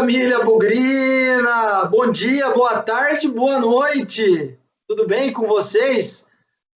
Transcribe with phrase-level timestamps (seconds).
[0.00, 1.84] família Bugrina!
[1.84, 4.58] Bom dia, boa tarde, boa noite!
[4.88, 6.26] Tudo bem com vocês?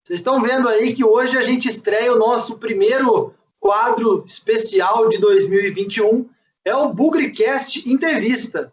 [0.02, 5.18] Vocês estão vendo aí que hoje a gente estreia o nosso primeiro quadro especial de
[5.18, 6.30] 2021,
[6.64, 8.72] é o Bugricast Entrevista.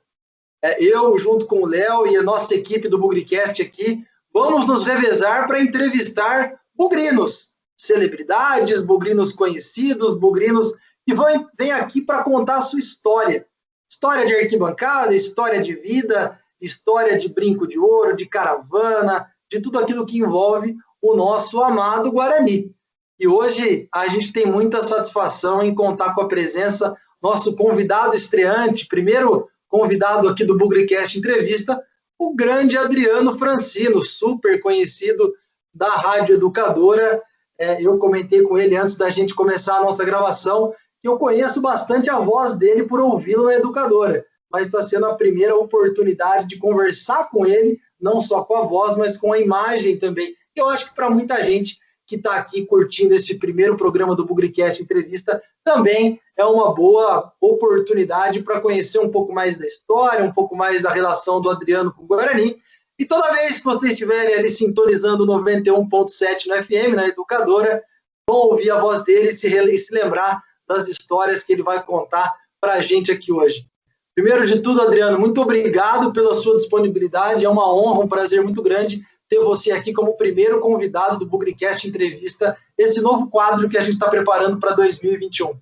[0.64, 4.86] É, eu, junto com o Léo e a nossa equipe do Bugricast aqui, vamos nos
[4.86, 10.72] revezar para entrevistar bugrinos, celebridades, bugrinos conhecidos, bugrinos
[11.06, 11.14] que
[11.58, 13.46] vêm aqui para contar a sua história.
[13.90, 19.80] História de arquibancada, história de vida, história de brinco de ouro, de caravana, de tudo
[19.80, 22.76] aquilo que envolve o nosso amado Guarani.
[23.20, 28.88] E hoje a gente tem muita satisfação em contar com a presença nosso convidado estreante,
[28.88, 31.82] primeiro convidado aqui do Bugricast Entrevista,
[32.18, 35.34] o grande Adriano Francino, super conhecido
[35.74, 37.22] da Rádio Educadora.
[37.58, 40.74] É, eu comentei com ele antes da gente começar a nossa gravação
[41.08, 45.56] eu conheço bastante a voz dele por ouvi-lo na Educadora, mas está sendo a primeira
[45.56, 50.34] oportunidade de conversar com ele, não só com a voz, mas com a imagem também.
[50.56, 54.82] Eu acho que para muita gente que está aqui curtindo esse primeiro programa do Bugricast
[54.82, 60.56] Entrevista, também é uma boa oportunidade para conhecer um pouco mais da história, um pouco
[60.56, 62.58] mais da relação do Adriano com o Guarani.
[62.98, 67.84] E toda vez que vocês estiverem ali sintonizando 91.7 no FM, na Educadora,
[68.28, 72.34] vão ouvir a voz dele e se, se lembrar das histórias que ele vai contar
[72.60, 73.66] para a gente aqui hoje.
[74.14, 77.46] Primeiro de tudo, Adriano, muito obrigado pela sua disponibilidade.
[77.46, 81.88] É uma honra, um prazer muito grande ter você aqui como primeiro convidado do Bugricast
[81.88, 85.54] Entrevista, esse novo quadro que a gente está preparando para 2021.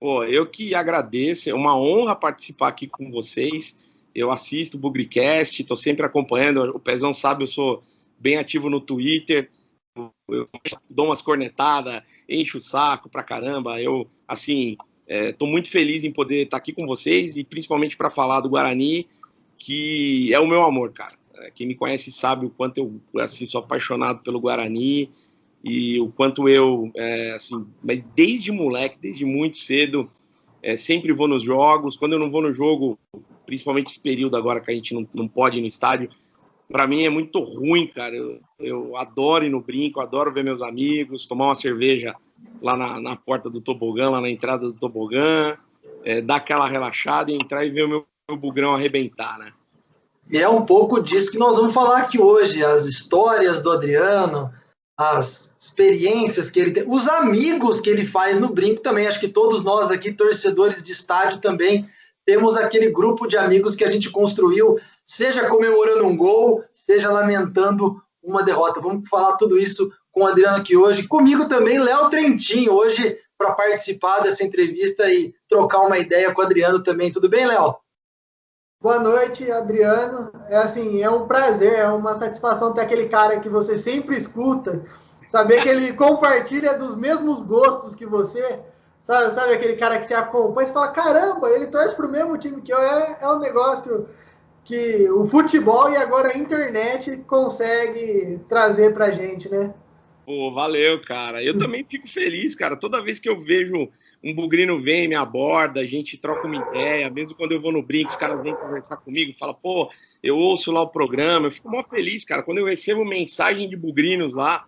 [0.00, 3.84] Pô, eu que agradeço, é uma honra participar aqui com vocês.
[4.14, 6.74] Eu assisto o Bugricast, estou sempre acompanhando.
[6.74, 7.82] O Pezão sabe, eu sou
[8.18, 9.48] bem ativo no Twitter.
[9.96, 10.48] Eu
[10.88, 13.80] dou umas cornetadas, encho o saco pra caramba.
[13.80, 14.76] Eu, assim,
[15.06, 18.40] estou é, muito feliz em poder estar tá aqui com vocês e principalmente para falar
[18.40, 19.06] do Guarani,
[19.58, 21.14] que é o meu amor, cara.
[21.36, 25.10] É, quem me conhece sabe o quanto eu assim, sou apaixonado pelo Guarani
[25.62, 27.66] e o quanto eu, é, assim,
[28.14, 30.10] desde moleque, desde muito cedo,
[30.62, 31.96] é, sempre vou nos jogos.
[31.96, 32.98] Quando eu não vou no jogo,
[33.44, 36.10] principalmente esse período agora que a gente não, não pode ir no estádio,
[36.72, 38.16] para mim é muito ruim, cara.
[38.16, 42.16] Eu, eu adoro ir no brinco, adoro ver meus amigos, tomar uma cerveja
[42.60, 45.56] lá na, na porta do tobogã, lá na entrada do tobogã,
[46.02, 49.52] é, dar aquela relaxada e entrar e ver o meu, meu bugrão arrebentar, né?
[50.30, 54.50] E é um pouco disso que nós vamos falar aqui hoje, as histórias do Adriano,
[54.96, 59.06] as experiências que ele tem, os amigos que ele faz no brinco também.
[59.06, 61.88] Acho que todos nós aqui, torcedores de estádio, também
[62.24, 68.02] temos aquele grupo de amigos que a gente construiu, seja comemorando um gol, seja lamentando
[68.22, 68.80] uma derrota.
[68.80, 71.08] Vamos falar tudo isso com o Adriano aqui hoje.
[71.08, 76.44] Comigo também, Léo Trentin, hoje para participar dessa entrevista e trocar uma ideia com o
[76.44, 77.10] Adriano também.
[77.10, 77.76] Tudo bem, Léo?
[78.80, 80.32] Boa noite, Adriano.
[80.48, 84.84] É assim, é um prazer, é uma satisfação ter aquele cara que você sempre escuta,
[85.28, 88.60] saber que ele compartilha dos mesmos gostos que você,
[89.04, 92.36] sabe, sabe aquele cara que você acompanha e fala, caramba, ele torce para o mesmo
[92.38, 94.08] time que eu, é, é um negócio
[94.64, 99.74] que o futebol e agora a internet consegue trazer para gente, né?
[100.24, 101.42] Pô, valeu, cara.
[101.42, 102.76] Eu também fico feliz, cara.
[102.76, 103.88] Toda vez que eu vejo
[104.22, 107.82] um bugrino vem, me aborda, a gente troca uma ideia, mesmo quando eu vou no
[107.82, 109.90] brinco, os caras vêm conversar comigo, fala, pô,
[110.22, 113.76] eu ouço lá o programa, eu fico mó feliz, cara, quando eu recebo mensagem de
[113.76, 114.64] bugrinos lá,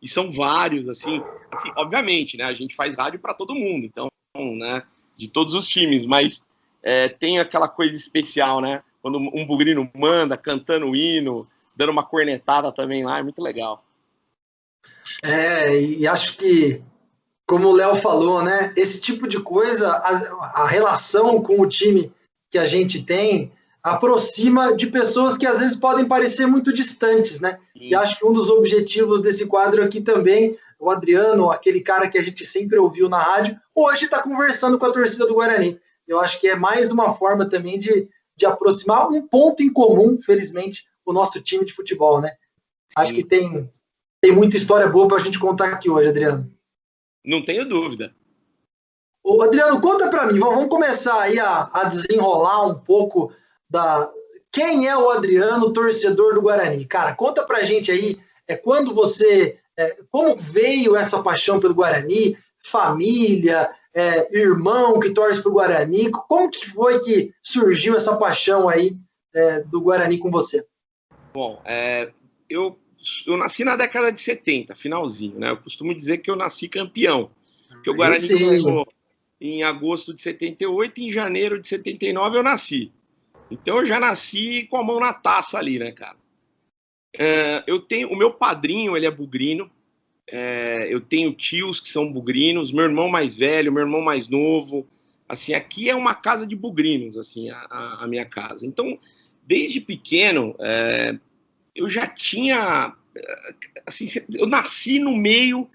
[0.00, 1.22] e são vários, assim,
[1.52, 4.82] assim obviamente, né, a gente faz rádio para todo mundo, então, né,
[5.18, 6.46] de todos os times, mas
[6.82, 11.46] é, tem aquela coisa especial, né, quando um bugrino manda, cantando o hino,
[11.76, 13.84] dando uma cornetada também lá, é muito legal.
[15.22, 16.82] É, e acho que
[17.46, 18.72] como o Léo falou, né?
[18.76, 22.12] Esse tipo de coisa, a, a, relação com o time
[22.50, 27.60] que a gente tem aproxima de pessoas que às vezes podem parecer muito distantes, né?
[27.78, 27.90] Sim.
[27.90, 32.18] E acho que um dos objetivos desse quadro aqui também, o Adriano, aquele cara que
[32.18, 35.78] a gente sempre ouviu na rádio, hoje está conversando com a torcida do Guarani.
[36.08, 40.18] Eu acho que é mais uma forma também de, de aproximar um ponto em comum,
[40.18, 42.30] felizmente, o nosso time de futebol, né?
[42.30, 42.94] Sim.
[42.96, 43.70] Acho que tem,
[44.20, 46.50] tem muita história boa para a gente contar aqui hoje, Adriano.
[47.24, 48.14] Não tenho dúvida.
[49.22, 53.32] Ô, Adriano, conta para mim, vamos começar aí a, a, desenrolar um pouco
[53.68, 54.08] da
[54.52, 56.84] quem é o Adriano, torcedor do Guarani.
[56.84, 62.38] Cara, conta pra gente aí, é quando você, é, como veio essa paixão pelo Guarani,
[62.64, 68.94] família, é, irmão que torce pro Guarani, como que foi que surgiu essa paixão aí
[69.34, 70.66] é, do Guarani com você?
[71.32, 72.12] Bom, é,
[72.48, 72.78] eu
[73.26, 75.50] eu nasci na década de 70, finalzinho, né?
[75.50, 77.30] Eu costumo dizer que eu nasci campeão.
[77.82, 78.86] Que o Guarani começou,
[79.40, 82.92] em agosto de 78 e em janeiro de 79 eu nasci.
[83.50, 86.16] Então eu já nasci com a mão na taça ali, né, cara?
[87.16, 89.70] É, eu tenho o meu padrinho, ele é bugrino.
[90.28, 94.86] É, eu tenho tios que são bugrinos, meu irmão mais velho, meu irmão mais novo.
[95.28, 98.66] Assim, aqui é uma casa de bugrinos, assim, a, a minha casa.
[98.66, 98.98] Então,
[99.46, 101.18] desde pequeno, é,
[101.74, 102.94] eu já tinha,
[103.86, 105.68] assim, eu nasci no meio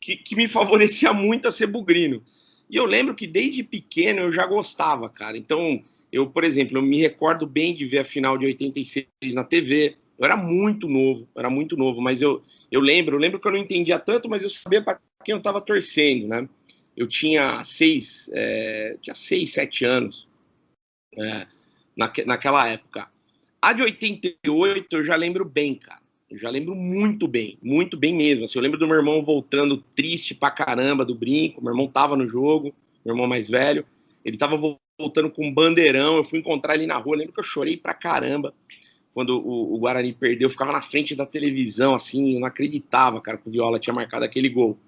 [0.00, 2.22] que, que me favorecia muito a ser bugrino.
[2.68, 5.36] E eu lembro que desde pequeno eu já gostava, cara.
[5.36, 5.82] Então,
[6.12, 9.96] eu, por exemplo, eu me recordo bem de ver a final de 86 na TV.
[10.18, 13.52] Eu era muito novo, era muito novo, mas eu, eu lembro, eu lembro que eu
[13.52, 16.48] não entendia tanto, mas eu sabia para quem eu estava torcendo, né?
[16.96, 20.26] Eu tinha seis, é, tinha seis, sete anos
[21.18, 21.46] é,
[21.96, 23.08] naque, naquela época.
[23.60, 26.00] A de 88 eu já lembro bem, cara.
[26.30, 28.44] Eu já lembro muito bem, muito bem mesmo.
[28.44, 31.62] Assim, eu lembro do meu irmão voltando triste pra caramba do brinco.
[31.62, 32.74] Meu irmão tava no jogo,
[33.04, 33.84] meu irmão mais velho.
[34.24, 34.58] Ele tava
[34.98, 36.16] voltando com um bandeirão.
[36.16, 37.14] Eu fui encontrar ele na rua.
[37.14, 38.52] Eu lembro que eu chorei pra caramba
[39.16, 40.44] quando o, o, Guarani perdeu.
[40.44, 43.94] Eu ficava na frente da televisão, assim, eu não acreditava, cara, que o Viola tinha
[43.94, 44.78] marcado aquele gol.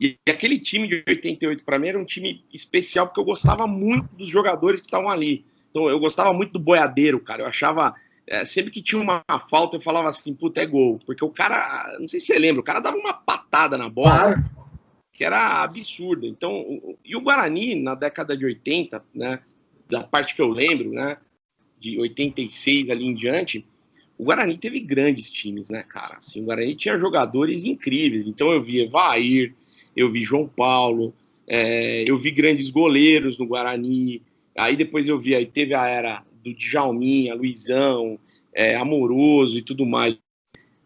[0.00, 4.08] E, aquele time de 88 para mim era um time especial porque eu gostava muito
[4.16, 5.44] dos jogadores que estavam ali.
[5.70, 7.42] Então eu gostava muito do boiadeiro, cara.
[7.42, 7.94] Eu achava
[8.26, 10.98] é, sempre que tinha uma falta, eu falava assim, puta, é gol.
[11.04, 14.08] Porque o cara, não sei se você lembra, o cara dava uma patada na bola
[14.08, 14.44] claro.
[15.12, 16.26] que era absurda.
[16.26, 19.40] Então, e o Guarani, na década de 80, né,
[19.86, 21.18] da parte que eu lembro, né,
[21.90, 23.64] de 86 ali em diante,
[24.18, 26.16] o Guarani teve grandes times, né, cara?
[26.18, 28.26] Assim, o Guarani tinha jogadores incríveis.
[28.26, 29.54] Então eu vi Evair,
[29.94, 31.14] eu vi João Paulo,
[31.46, 34.22] é, eu vi grandes goleiros no Guarani.
[34.56, 38.18] Aí depois eu vi, aí teve a era do Djalminha, Luizão,
[38.54, 40.16] é, Amoroso e tudo mais.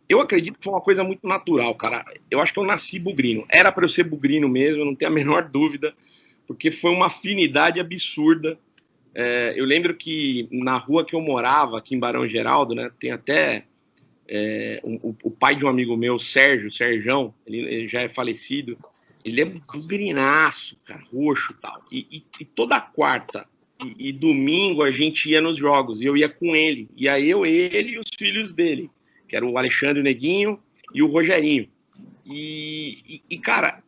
[0.08, 2.05] Eu acredito que foi uma coisa muito natural, cara.
[2.29, 3.46] Eu acho que eu nasci bugrino.
[3.49, 5.94] Era para eu ser bugrino mesmo, não tenho a menor dúvida,
[6.49, 8.58] porque foi uma afinidade absurda.
[9.14, 13.10] É, eu lembro que na rua que eu morava, aqui em Barão Geraldo, né, tem
[13.10, 13.64] até
[14.28, 18.78] é, um, o, pai de um amigo meu, Sérgio, Sérgio, ele, ele, já é falecido.
[19.24, 21.84] Ele é bugrinaço, cara, roxo tal.
[21.90, 23.46] E, e, e toda quarta
[23.84, 26.88] e, e, domingo a gente ia nos jogos, e eu ia com ele.
[26.96, 28.90] E aí eu, ele e os filhos dele,
[29.28, 30.58] que era o Alexandre Neguinho
[30.94, 31.68] e o Rogerinho.
[32.24, 33.82] E, e, cara,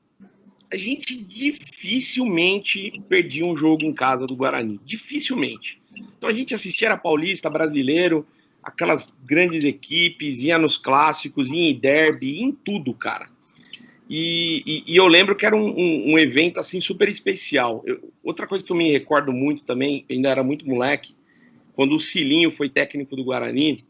[0.72, 4.80] a gente dificilmente perdia um jogo em casa do Guarani.
[4.86, 5.78] Dificilmente.
[6.16, 8.26] Então a gente assistia a Paulista, Brasileiro,
[8.62, 13.28] aquelas grandes equipes, ia nos clássicos, ia em derby, ia em tudo, cara.
[14.08, 17.82] E, e, e, eu lembro que era um, um, um evento assim super especial.
[17.86, 21.14] Eu, outra coisa que eu me recordo muito também, ainda era muito moleque,
[21.74, 23.84] quando o Cilinho foi técnico do Guarani,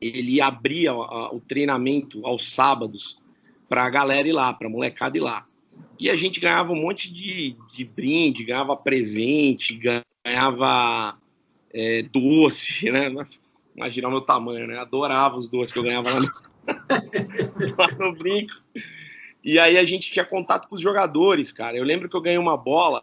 [0.00, 3.16] ele abria a, o treinamento aos sábados
[3.68, 5.46] para a galera ir lá, para a molecada ir lá.
[5.98, 9.78] E a gente ganhava um monte de, de brinde, ganhava presente,
[10.24, 11.16] ganhava
[11.72, 13.08] é, doce, né?
[13.76, 14.78] Imagina o meu tamanho, né?
[14.78, 16.28] Adorava os doces que eu ganhava lá no,
[17.78, 18.54] lá no brinco.
[19.42, 21.76] E aí a gente tinha contato com os jogadores, cara.
[21.76, 23.02] Eu lembro que eu ganhei uma bola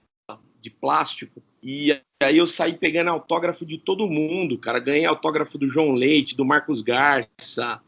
[0.59, 4.79] de plástico e aí eu saí pegando autógrafo de todo mundo, cara.
[4.79, 7.81] Ganhei autógrafo do João Leite, do Marcos Garça.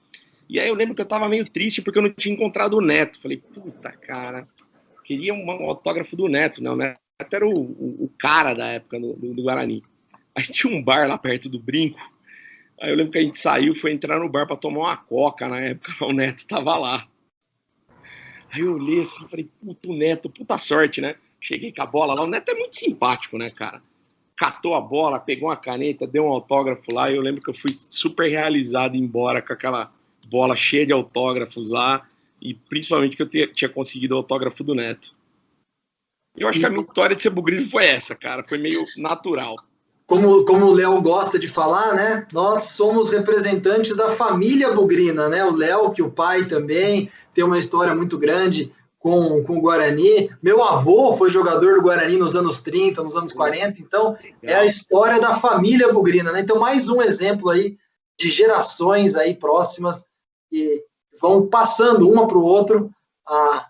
[0.50, 2.82] E aí eu lembro que eu tava meio triste porque eu não tinha encontrado o
[2.82, 3.20] Neto.
[3.20, 4.48] Falei, puta, cara,
[5.04, 6.70] queria um autógrafo do Neto, né?
[6.70, 6.98] O Neto
[7.32, 9.84] era o, o, o cara da época do, do, do, Guarani.
[10.36, 12.00] Aí tinha um bar lá perto do Brinco.
[12.82, 15.48] Aí eu lembro que a gente saiu, foi entrar no bar para tomar uma coca
[15.48, 15.94] na época.
[16.06, 17.08] O Neto tava lá.
[18.52, 21.16] Aí eu olhei assim, falei, puto Neto, puta sorte, né?
[21.42, 22.24] Cheguei com a bola lá.
[22.24, 23.82] O Neto é muito simpático, né, cara?
[24.38, 27.12] Catou a bola, pegou uma caneta, deu um autógrafo lá.
[27.12, 29.92] E eu lembro que eu fui super realizado embora com aquela
[30.28, 32.08] bola cheia de autógrafos lá.
[32.44, 35.16] E principalmente que eu tinha conseguido o autógrafo do Neto.
[36.36, 38.44] Eu acho que a minha história de ser bugrino foi essa, cara.
[38.44, 39.56] Foi meio natural
[40.06, 42.28] como, como o Léo gosta de falar, né?
[42.32, 45.44] Nós somos representantes da família bugrina, né?
[45.46, 50.30] O Léo, que o pai também tem uma história muito grande com, com o Guarani.
[50.42, 54.66] Meu avô foi jogador do Guarani nos anos 30, nos anos 40, então é a
[54.66, 56.42] história da família bugrina, né?
[56.42, 57.78] Então, mais um exemplo aí
[58.20, 60.06] de gerações aí próximas
[60.50, 60.84] que
[61.20, 62.92] vão passando uma para o outro
[63.28, 63.68] a,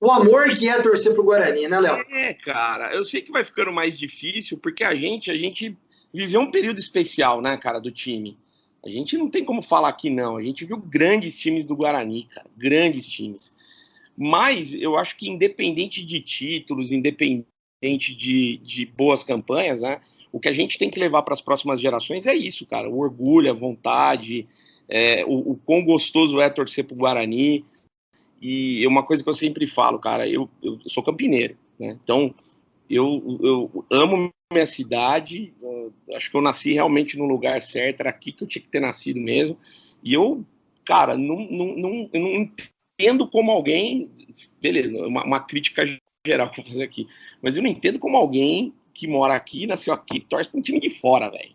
[0.00, 2.04] o amor que é torcer pro Guarani, né, Léo?
[2.10, 5.76] É, cara, eu sei que vai ficando mais difícil, porque a gente, a gente
[6.12, 8.38] viveu um período especial, né, cara, do time.
[8.84, 10.36] A gente não tem como falar que não.
[10.36, 13.54] A gente viu grandes times do Guarani, cara, grandes times.
[14.14, 20.48] Mas eu acho que independente de títulos, independente de, de boas campanhas, né, o que
[20.48, 22.90] a gente tem que levar para as próximas gerações é isso, cara.
[22.90, 24.46] O orgulho, a vontade,
[24.88, 27.64] é, o, o quão gostoso é torcer pro Guarani.
[28.40, 31.98] E uma coisa que eu sempre falo, cara, eu, eu sou campineiro, né?
[32.02, 32.34] Então,
[32.88, 35.52] eu, eu amo minha cidade,
[36.14, 38.80] acho que eu nasci realmente no lugar certo, era aqui que eu tinha que ter
[38.80, 39.58] nascido mesmo.
[40.02, 40.44] E eu,
[40.84, 42.50] cara, não, não, não, não
[42.98, 44.10] entendo como alguém.
[44.60, 45.84] Beleza, uma, uma crítica
[46.26, 47.08] geral que eu vou fazer aqui.
[47.42, 50.78] Mas eu não entendo como alguém que mora aqui, nasceu aqui, torce para um time
[50.78, 51.54] de fora, velho.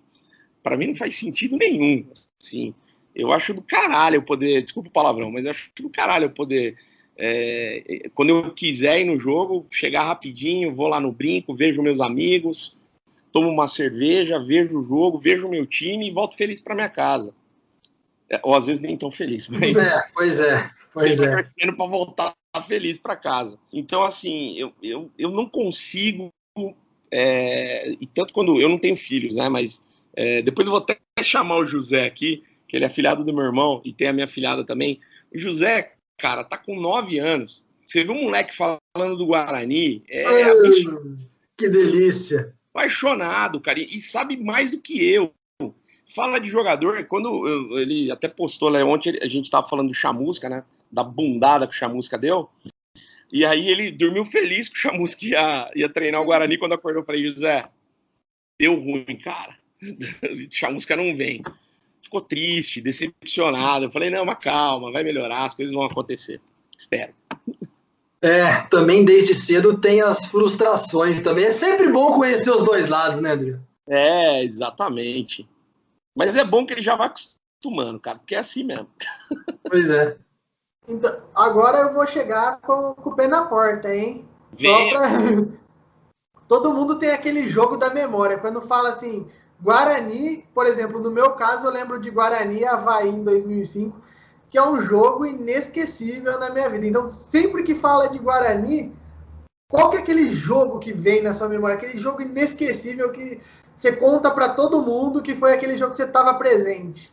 [0.61, 2.05] Para mim não faz sentido nenhum.
[2.41, 2.73] Assim,
[3.19, 4.61] eu acho do caralho eu poder.
[4.61, 6.77] Desculpa o palavrão, mas eu acho do caralho eu poder.
[7.17, 11.99] É, quando eu quiser ir no jogo, chegar rapidinho, vou lá no brinco, vejo meus
[11.99, 12.77] amigos,
[13.31, 16.89] tomo uma cerveja, vejo o jogo, vejo o meu time e volto feliz para minha
[16.89, 17.35] casa.
[18.29, 19.75] É, ou às vezes nem tão feliz, mas.
[19.75, 20.69] É, pois é.
[20.93, 21.43] Pois é.
[21.71, 22.33] para voltar
[22.67, 23.59] feliz para casa.
[23.71, 26.31] Então, assim, eu, eu, eu não consigo.
[27.11, 29.49] É, e tanto quando eu não tenho filhos, né?
[29.49, 29.83] Mas
[30.15, 33.43] é, depois eu vou até chamar o José aqui, que ele é afilhado do meu
[33.43, 35.01] irmão e tem a minha filhada também.
[35.33, 37.65] O José, cara, tá com nove anos.
[37.85, 40.03] Você viu um moleque falando do Guarani?
[40.07, 41.17] É absurdo.
[41.57, 42.53] Que delícia!
[42.69, 45.33] Apaixonado, cara, e sabe mais do que eu.
[46.13, 49.93] Fala de jogador, quando eu, ele até postou lá ontem, a gente tava falando do
[49.93, 50.63] Chamusca, né?
[50.91, 52.47] Da bundada que o Chamusca deu.
[53.31, 57.01] E aí ele dormiu feliz que o Chamusca ia, ia treinar o Guarani quando acordou.
[57.01, 57.67] Eu falei, José,
[58.59, 59.57] deu ruim, cara.
[60.51, 61.41] Chamusca não vem
[62.01, 63.85] ficou triste, decepcionado.
[63.85, 66.41] Eu falei, não, mas calma, vai melhorar, as coisas vão acontecer.
[66.77, 67.13] Espero.
[68.21, 71.45] É, também desde cedo tem as frustrações também.
[71.45, 73.65] É sempre bom conhecer os dois lados, né, Adriano?
[73.87, 75.47] É, exatamente.
[76.15, 78.87] Mas é bom que ele já vai acostumando, cara, porque é assim mesmo.
[79.69, 80.17] Pois é.
[80.87, 84.25] Então, agora eu vou chegar com, com o pé na porta, hein?
[84.57, 85.09] Só pra...
[86.47, 88.39] Todo mundo tem aquele jogo da memória.
[88.39, 89.29] Quando fala assim,
[89.61, 94.01] Guarani, por exemplo, no meu caso, eu lembro de Guarani Havaí em 2005,
[94.49, 96.87] que é um jogo inesquecível na minha vida.
[96.87, 98.93] Então, sempre que fala de Guarani,
[99.69, 101.75] qual que é aquele jogo que vem na sua memória?
[101.75, 103.39] Aquele jogo inesquecível que
[103.75, 107.11] você conta para todo mundo que foi aquele jogo que você estava presente?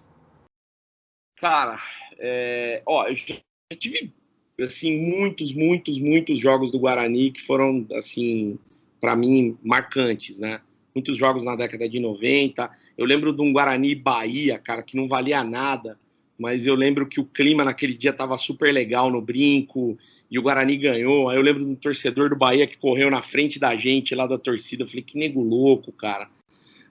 [1.37, 1.79] Cara,
[2.19, 3.37] é, ó, eu já
[3.79, 4.15] tive
[4.61, 8.59] assim muitos, muitos, muitos jogos do Guarani que foram assim
[9.00, 10.62] para mim marcantes, né?
[10.97, 12.71] Muitos jogos na década de 90.
[12.97, 15.99] Eu lembro de um Guarani Bahia, cara, que não valia nada,
[16.38, 19.99] mas eu lembro que o clima naquele dia estava super legal no brinco
[20.31, 21.29] e o Guarani ganhou.
[21.29, 24.26] Aí eu lembro de um torcedor do Bahia que correu na frente da gente lá
[24.26, 24.85] da torcida.
[24.85, 26.29] Eu falei, que nego louco, cara.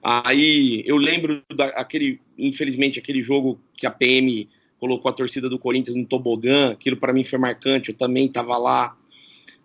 [0.03, 4.47] Aí eu lembro daquele, infelizmente, aquele jogo que a PM
[4.79, 6.71] colocou a torcida do Corinthians no tobogã.
[6.73, 7.89] Aquilo para mim foi marcante.
[7.89, 8.95] Eu também estava lá.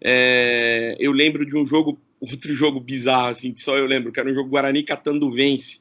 [0.03, 4.21] É, eu lembro de um jogo outro jogo bizarro, assim, que só eu lembro, que
[4.21, 5.81] era um jogo Guarani Catando Vence,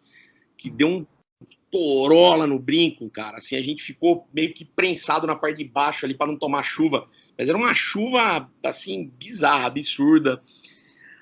[0.57, 1.05] que deu um
[1.71, 3.37] torola no brinco, cara.
[3.37, 6.63] Assim, a gente ficou meio que prensado na parte de baixo ali para não tomar
[6.63, 7.07] chuva.
[7.37, 10.41] Mas era uma chuva, assim, bizarra, absurda.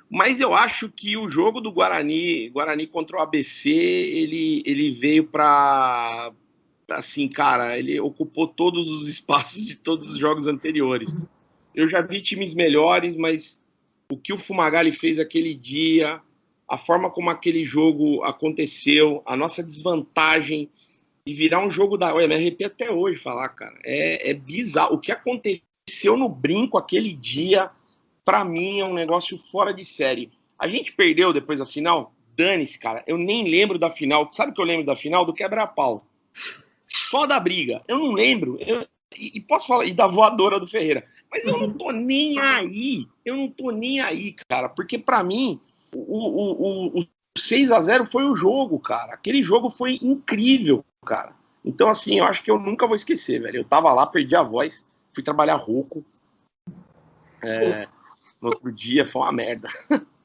[0.10, 5.26] Mas eu acho que o jogo do Guarani, Guarani contra o ABC, ele, ele veio
[5.26, 6.32] para
[6.90, 11.14] assim, cara, ele ocupou todos os espaços de todos os jogos anteriores.
[11.76, 13.62] Eu já vi times melhores, mas
[14.10, 16.22] o que o Fumagalli fez aquele dia,
[16.68, 20.70] a forma como aquele jogo aconteceu, a nossa desvantagem
[21.26, 22.14] e virar um jogo da.
[22.14, 23.78] Olha, me arrepio até hoje falar, cara.
[23.84, 24.96] É, é bizarro.
[24.96, 27.70] O que aconteceu no brinco aquele dia,
[28.24, 30.32] para mim, é um negócio fora de série.
[30.58, 32.14] A gente perdeu depois da final?
[32.36, 33.04] Dane-se, cara.
[33.06, 34.32] Eu nem lembro da final.
[34.32, 35.26] Sabe o que eu lembro da final?
[35.26, 36.06] Do quebra-pau.
[36.86, 37.84] Só da briga.
[37.88, 38.58] Eu não lembro.
[38.62, 38.88] Eu,
[39.18, 41.06] e posso falar, e da voadora do Ferreira.
[41.32, 43.08] Mas eu não tô nem aí.
[43.26, 44.70] Eu não tô nem aí, cara.
[44.70, 45.60] Porque para mim,
[45.94, 47.08] o, o, o, o
[47.38, 49.14] 6 a 0 foi o jogo, cara.
[49.14, 51.34] Aquele jogo foi incrível, cara.
[51.64, 53.58] Então, assim, eu acho que eu nunca vou esquecer, velho.
[53.58, 56.06] Eu tava lá, perdi a voz, fui trabalhar rouco.
[57.44, 57.88] É,
[58.42, 59.68] no outro dia foi uma merda.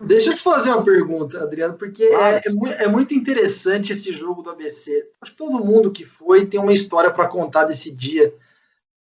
[0.00, 2.37] Deixa eu te fazer uma pergunta, Adriano, porque claro.
[2.37, 5.09] é, é, muito interessante esse jogo do ABC.
[5.21, 8.35] Acho que todo mundo que foi tem uma história para contar desse dia.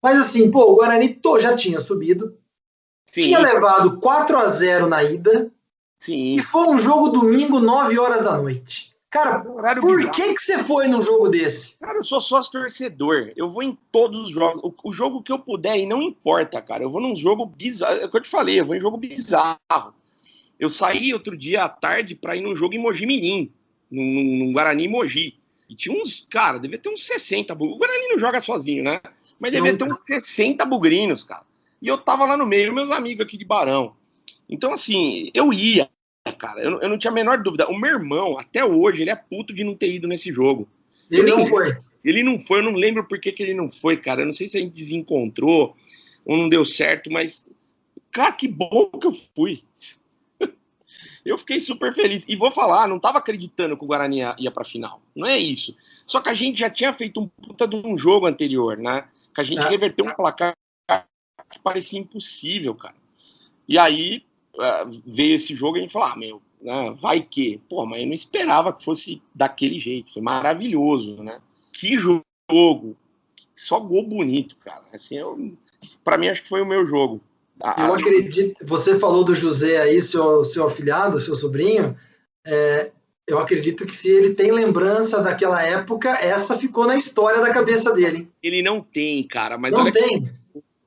[0.06, 2.38] Mas assim, pô, o Guarani já tinha subido,
[3.10, 3.22] Sim.
[3.22, 5.52] tinha levado 4 a 0 na ida,
[5.98, 6.36] Sim.
[6.36, 8.94] e foi um jogo domingo, 9 horas da noite.
[9.10, 10.12] Cara, por bizarro.
[10.12, 11.80] que, que você foi num jogo desse?
[11.80, 13.32] Cara, eu sou sócio torcedor.
[13.36, 14.62] Eu vou em todos os jogos.
[14.64, 16.84] O, o, jogo que eu puder e não importa, cara.
[16.84, 18.00] Eu vou num jogo bizarro.
[18.00, 19.96] É o que eu te falei, eu vou em jogo bizarro.
[20.60, 23.52] Eu saí outro dia à tarde para ir num jogo em Mogi Mirim,
[23.90, 25.40] num, num Guarani Mogi.
[25.68, 27.56] E tinha uns, cara, devia ter uns 60.
[27.56, 29.02] O Guarani não joga sozinho, né?
[29.46, 31.44] Mas devia ter uns 60 bugrinos, cara.
[31.80, 33.96] E eu tava lá no meio, meus amigos aqui de Barão.
[34.50, 35.88] Então, assim, eu ia,
[36.40, 36.62] cara.
[36.62, 37.68] Eu, eu não tinha a menor dúvida.
[37.68, 40.68] O meu irmão, até hoje, ele é puto de não ter ido nesse jogo.
[41.12, 41.78] Ele não foi.
[42.04, 44.22] Ele não foi, eu não lembro por que, que ele não foi, cara.
[44.22, 45.76] Eu não sei se a gente desencontrou
[46.26, 47.48] ou não deu certo, mas,
[48.12, 49.64] cara, que bom que eu fui.
[51.24, 52.26] eu fiquei super feliz.
[52.28, 55.02] E vou falar, não estava acreditando que o Guarani ia, ia para a final.
[55.16, 55.76] Não é isso.
[56.04, 59.06] Só que a gente já tinha feito um puta de um jogo anterior, né?
[59.36, 59.70] Que a gente é.
[59.70, 60.54] reverteu um placar
[61.52, 62.96] que parecia impossível, cara.
[63.68, 64.24] E aí
[64.56, 67.62] uh, veio esse jogo e a gente falou, ah, meu, né, vai que.
[67.70, 70.14] Pô, mas eu não esperava que fosse daquele jeito.
[70.14, 71.40] Foi maravilhoso, né?
[71.72, 72.96] Que jogo.
[73.54, 74.84] Só gol bonito, cara.
[74.94, 75.54] Assim, eu,
[76.04, 77.22] pra mim, acho que foi o meu jogo.
[77.78, 78.58] Eu acredito.
[78.66, 81.98] Você falou do José aí, seu, seu afilhado, seu sobrinho.
[82.46, 82.92] É,
[83.28, 87.92] eu acredito que se ele tem lembrança daquela época, essa ficou na história da cabeça
[87.92, 88.30] dele.
[88.42, 90.30] Ele não tem, cara, mas não tem.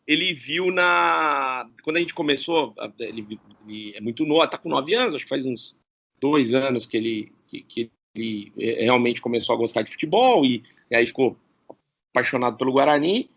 [0.07, 4.95] ele viu na quando a gente começou, ele, ele, é muito novo, tá com nove
[4.95, 5.77] anos, acho que faz uns
[6.21, 10.97] dois anos que ele que, que ele realmente começou a gostar de futebol e, e
[10.97, 11.37] aí ficou
[12.13, 13.29] apaixonado pelo Guarani.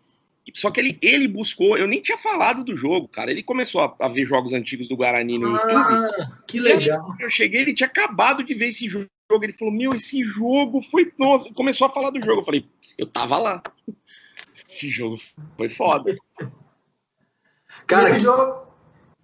[0.54, 3.30] Só que ele, ele buscou, eu nem tinha falado do jogo, cara.
[3.30, 6.32] Ele começou a, a ver jogos antigos do Guarani no ah, YouTube.
[6.48, 7.14] Que legal.
[7.20, 9.08] Eu cheguei, ele tinha acabado de ver esse jogo.
[9.30, 11.12] Ele falou: Meu, esse jogo foi.
[11.16, 12.40] Nossa, começou a falar do jogo.
[12.40, 12.68] Eu falei:
[12.98, 13.62] Eu tava lá.
[14.52, 15.16] Esse jogo
[15.56, 16.14] foi foda.
[17.86, 18.66] Cara, esse jogo,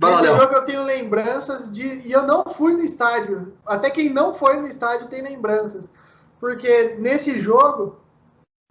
[0.03, 2.07] esse jogo eu tenho lembranças de.
[2.07, 3.59] E eu não fui no estádio.
[3.67, 5.91] Até quem não foi no estádio tem lembranças.
[6.41, 8.01] Porque nesse jogo,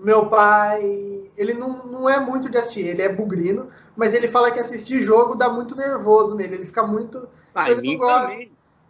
[0.02, 4.52] meu pai ele não, não é muito de assistir, ele é bugrino, mas ele fala
[4.52, 7.30] que assistir jogo dá muito nervoso nele, ele fica muito.
[7.54, 8.34] Ah, ele, não gosta,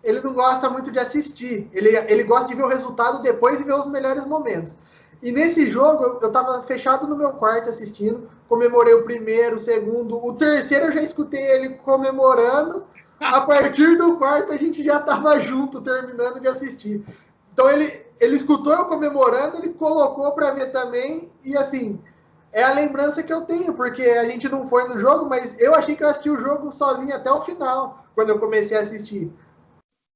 [0.04, 3.66] ele não gosta muito de assistir, ele, ele gosta de ver o resultado depois e
[3.66, 4.76] ver os melhores momentos.
[5.22, 10.24] E nesse jogo, eu tava fechado no meu quarto assistindo, comemorei o primeiro, o segundo,
[10.24, 12.86] o terceiro eu já escutei ele comemorando.
[13.20, 17.04] A partir do quarto a gente já tava junto, terminando de assistir.
[17.52, 22.00] Então ele, ele escutou eu comemorando, ele colocou para ver também, e assim,
[22.58, 25.76] é a lembrança que eu tenho, porque a gente não foi no jogo, mas eu
[25.76, 29.32] achei que eu assisti o jogo sozinho até o final, quando eu comecei a assistir.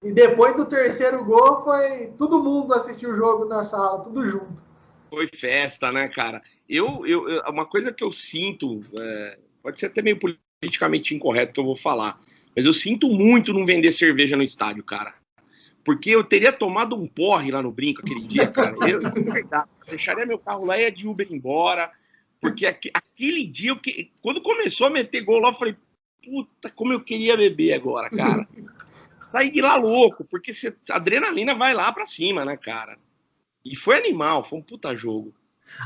[0.04, 4.64] E depois do terceiro gol, foi todo mundo assistiu o jogo na sala, tudo junto.
[5.12, 6.42] Foi festa, né, cara?
[6.68, 11.60] Eu, eu, uma coisa que eu sinto, é, pode ser até meio politicamente incorreto que
[11.60, 12.20] eu vou falar,
[12.56, 15.14] mas eu sinto muito não vender cerveja no estádio, cara.
[15.84, 18.76] Porque eu teria tomado um porre lá no brinco aquele dia, cara.
[18.90, 19.00] Eu,
[19.32, 21.92] verdade, deixaria meu carro lá e ia de Uber embora
[22.42, 24.12] porque aquele dia, que...
[24.22, 25.78] quando começou a meter gol lá, eu falei,
[26.26, 28.48] puta, como eu queria beber agora, cara.
[29.32, 30.76] Saí de lá louco, porque você...
[30.90, 32.98] a adrenalina vai lá pra cima, né, cara?
[33.64, 35.34] E foi animal, foi um puta jogo.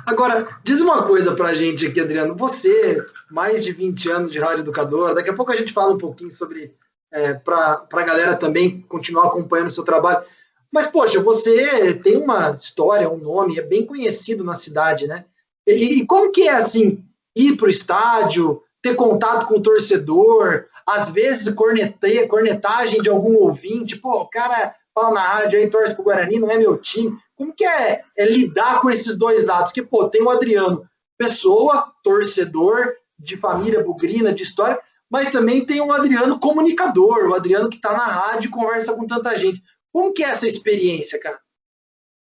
[0.05, 2.35] Agora, diz uma coisa pra gente aqui, Adriano.
[2.35, 5.97] Você, mais de 20 anos de rádio educador, daqui a pouco a gente fala um
[5.97, 6.73] pouquinho sobre.
[7.11, 10.25] É, pra, pra galera também continuar acompanhando o seu trabalho.
[10.71, 15.25] Mas, poxa, você tem uma história, um nome, é bem conhecido na cidade, né?
[15.67, 17.03] E, e como que é assim
[17.35, 23.35] ir para o estádio, ter contato com o torcedor, às vezes cornete, cornetagem de algum
[23.37, 27.17] ouvinte, pô, o cara fala na rádio aí, torce pro Guarani, não é meu time.
[27.35, 29.71] Como que é, é lidar com esses dois lados?
[29.71, 35.81] Que, pô, tem o Adriano, pessoa, torcedor, de família bugrina, de história, mas também tem
[35.81, 39.61] o Adriano comunicador, o Adriano que está na rádio e conversa com tanta gente.
[39.91, 41.39] Como que é essa experiência, cara?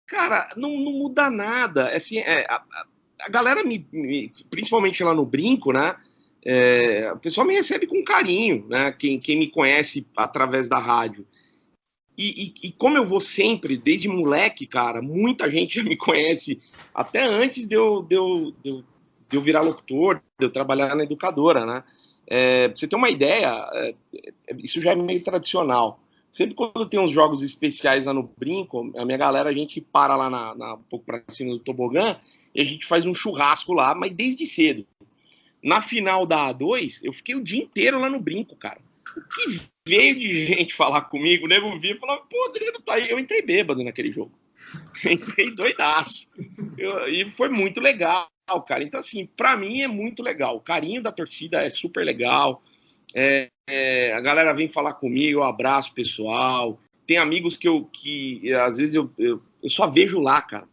[0.06, 1.90] Cara, não, não muda nada.
[1.90, 2.86] Assim, é, a, a
[3.28, 5.96] galera me, me, principalmente lá no brinco, né?
[6.44, 8.92] É, o pessoal me recebe com carinho, né?
[8.92, 11.26] Quem, quem me conhece através da rádio.
[12.16, 16.60] E, e, e, como eu vou sempre, desde moleque, cara, muita gente já me conhece
[16.92, 18.84] até antes de eu, de eu, de eu,
[19.28, 21.84] de eu virar locutor, de eu trabalhar na educadora, né?
[22.26, 23.94] É, pra você ter uma ideia, é,
[24.58, 26.00] isso já é meio tradicional.
[26.30, 30.14] Sempre quando tem uns jogos especiais lá no Brinco, a minha galera, a gente para
[30.14, 32.16] lá na, na um pouco para cima do tobogã
[32.58, 34.84] e a gente faz um churrasco lá, mas desde cedo.
[35.62, 38.80] Na final da A2, eu fiquei o dia inteiro lá no brinco, cara.
[39.16, 42.94] O que veio de gente falar comigo, o nego via e falava, pô, Adriano tá
[42.94, 43.08] aí.
[43.08, 44.36] Eu entrei bêbado naquele jogo.
[45.08, 46.28] entrei doidaço.
[46.76, 48.28] Eu, e foi muito legal,
[48.66, 48.82] cara.
[48.82, 50.56] Então, assim, para mim é muito legal.
[50.56, 52.60] O carinho da torcida é super legal.
[53.14, 56.80] É, é, a galera vem falar comigo, eu abraço pessoal.
[57.06, 60.66] Tem amigos que eu que às vezes eu, eu, eu só vejo lá, cara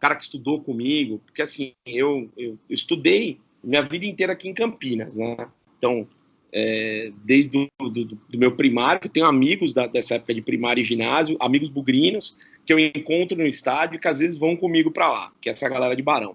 [0.00, 5.16] cara que estudou comigo, porque assim, eu, eu, estudei minha vida inteira aqui em Campinas,
[5.16, 5.36] né?
[5.76, 6.08] Então,
[6.52, 10.80] é, desde do, do, do, meu primário, eu tenho amigos da, dessa época de primário
[10.80, 14.90] e ginásio, amigos bugrinos, que eu encontro no estádio e que às vezes vão comigo
[14.90, 16.34] para lá, que é essa galera de Barão.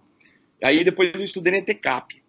[0.64, 2.22] Aí depois eu estudei na ETCAP.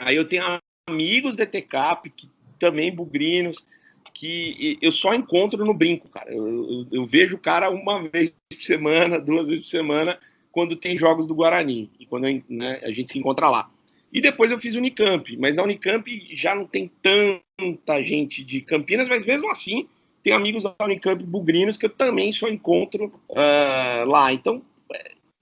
[0.00, 0.42] Aí eu tenho
[0.88, 3.66] amigos da ETCAP, que também bugrinos,
[4.12, 6.32] que eu só encontro no brinco, cara.
[6.32, 10.18] Eu, eu, eu vejo o cara uma vez por semana, duas vezes por semana,
[10.52, 13.68] quando tem jogos do Guarani, e quando né, a gente se encontra lá.
[14.12, 19.08] E depois eu fiz Unicamp, mas na Unicamp já não tem tanta gente de Campinas,
[19.08, 19.88] mas mesmo assim
[20.22, 24.32] tenho amigos da Unicamp bugrinos que eu também só encontro uh, lá.
[24.32, 24.62] Então,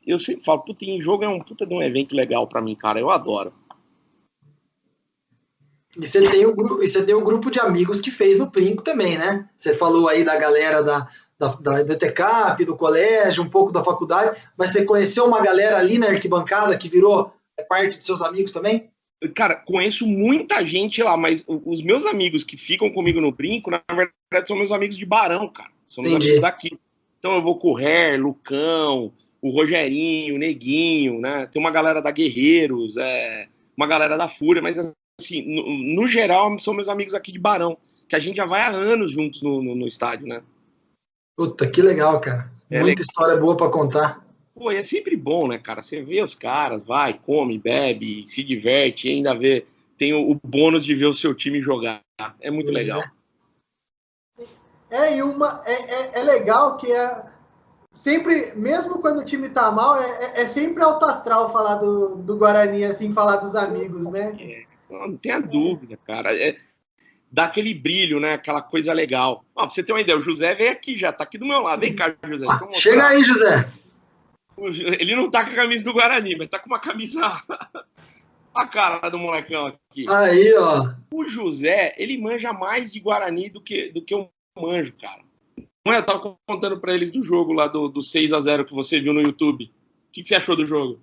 [0.06, 2.74] eu sempre falo, puta, em jogo é um puta de um evento legal para mim,
[2.74, 2.98] cara.
[2.98, 3.52] Eu adoro.
[5.96, 8.82] E você tem o grupo, você tem o grupo de amigos que fez no Princo
[8.82, 9.48] também, né?
[9.58, 11.08] Você falou aí da galera da,
[11.40, 15.96] da, da DTCAP, do colégio, um pouco da faculdade, mas você conheceu uma galera ali
[15.96, 17.32] na arquibancada que virou
[17.66, 18.90] parte de seus amigos também?
[19.34, 23.82] Cara, conheço muita gente lá, mas os meus amigos que ficam comigo no brinco, na
[23.88, 25.70] verdade, são meus amigos de Barão, cara.
[25.86, 26.28] São meus Entendi.
[26.28, 26.78] amigos daqui.
[27.18, 31.46] Então eu vou com o Her, Lucão, o Rogerinho, o Neguinho, né?
[31.46, 34.78] Tem uma galera da Guerreiros, é, uma galera da Fúria, mas
[35.18, 37.76] assim, no, no, geral, são meus amigos aqui de Barão,
[38.08, 40.42] que a gente já vai há anos juntos no, no, no estádio, né?
[41.36, 42.50] Puta, que legal, cara.
[42.70, 43.02] É Muita legal.
[43.02, 44.24] história boa para contar.
[44.54, 45.80] Pô, é sempre bom, né, cara?
[45.80, 49.66] Você vê os caras, vai, come, bebe, se diverte, ainda vê,
[49.96, 52.02] tem o, o bônus de ver o seu time jogar.
[52.40, 53.02] É muito pois legal.
[54.90, 54.96] É.
[54.96, 57.22] é, e uma, é, é, é, legal que é
[57.90, 62.16] sempre, mesmo quando o time tá mal, é, é, é sempre alto astral falar do,
[62.16, 64.36] do Guarani, assim, falar dos amigos, né?
[64.38, 66.36] É, não, tenha dúvida, cara.
[66.36, 66.56] É,
[67.30, 68.34] dá aquele brilho, né?
[68.34, 69.44] Aquela coisa legal.
[69.54, 71.60] Ó, pra você ter uma ideia, o José veio aqui já, tá aqui do meu
[71.60, 71.80] lado.
[71.80, 72.46] Vem cá, José.
[72.48, 73.68] Ah, chega aí, José.
[74.98, 77.20] Ele não tá com a camisa do Guarani, mas tá com uma camisa.
[78.54, 80.06] a cara do molecão aqui.
[80.08, 80.92] Aí, ó.
[81.12, 85.22] O José, ele manja mais de Guarani do que, do que eu manjo, cara.
[85.86, 85.98] Não é?
[85.98, 89.00] Eu tava contando pra eles do jogo lá do, do 6 a 0 que você
[89.00, 89.64] viu no YouTube.
[89.64, 91.00] O que, que você achou do jogo?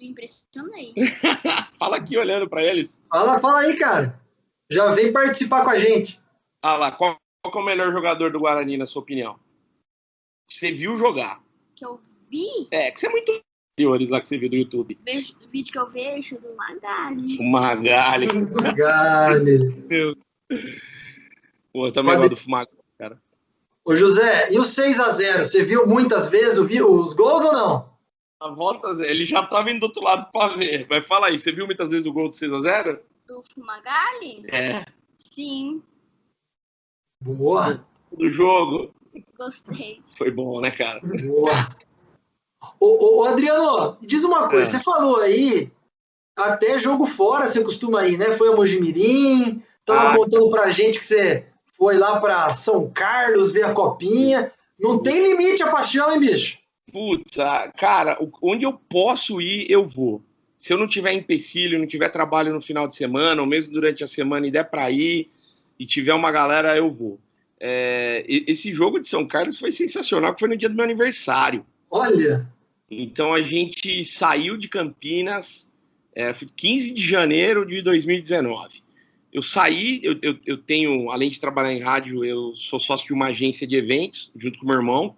[0.00, 0.94] Me impressionei.
[1.78, 3.02] fala aqui olhando para eles.
[3.10, 4.18] Fala, fala aí, cara.
[4.70, 6.20] Já vem participar com a gente.
[6.62, 9.38] Ah lá, qual, qual é o melhor jogador do Guarani, na sua opinião?
[10.48, 11.42] Você viu jogar?
[11.74, 12.00] Que eu
[12.30, 12.68] vi?
[12.70, 13.40] É, que você é muito
[13.78, 14.98] piores lá que você viu do YouTube.
[15.06, 17.38] Vejo, o vídeo que eu vejo do Magali.
[17.38, 18.26] O Magali.
[18.60, 19.84] Magali.
[19.86, 20.16] Meu.
[21.72, 23.22] Pô, eu também gosto do Magali, cara.
[23.84, 25.44] Ô José, e o 6x0?
[25.44, 27.88] Você viu muitas vezes os gols ou não?
[28.40, 30.86] A volta, ele já tá vindo do outro lado para ver.
[30.90, 33.00] Mas fala aí, você viu muitas vezes o gol do 6x0?
[33.28, 34.42] Do Fumagalli?
[34.50, 34.86] É.
[35.18, 35.82] Sim.
[37.22, 37.86] Boa.
[38.10, 38.94] Do jogo.
[39.36, 40.02] Gostei.
[40.16, 40.98] Foi bom, né, cara?
[41.00, 41.68] Boa.
[42.80, 44.62] Ô, ô, Adriano, diz uma coisa.
[44.62, 44.78] É.
[44.78, 45.70] Você falou aí,
[46.34, 48.32] até jogo fora você costuma ir, né?
[48.32, 50.16] Foi a Mojimirim, tava ah.
[50.16, 54.50] contando pra gente que você foi lá para São Carlos ver a copinha.
[54.80, 56.56] Não tem limite a paixão, hein, bicho?
[56.90, 57.36] Putz,
[57.76, 60.22] cara, onde eu posso ir, eu vou.
[60.58, 64.02] Se eu não tiver empecilho, não tiver trabalho no final de semana, ou mesmo durante
[64.02, 65.30] a semana e der para ir,
[65.78, 67.20] e tiver uma galera, eu vou.
[67.60, 71.64] É, esse jogo de São Carlos foi sensacional, que foi no dia do meu aniversário.
[71.88, 72.46] Olha!
[72.90, 75.70] Então a gente saiu de Campinas,
[76.14, 78.82] é, 15 de janeiro de 2019.
[79.32, 83.12] Eu saí, eu, eu, eu, tenho, além de trabalhar em rádio, eu sou sócio de
[83.12, 85.14] uma agência de eventos, junto com meu irmão.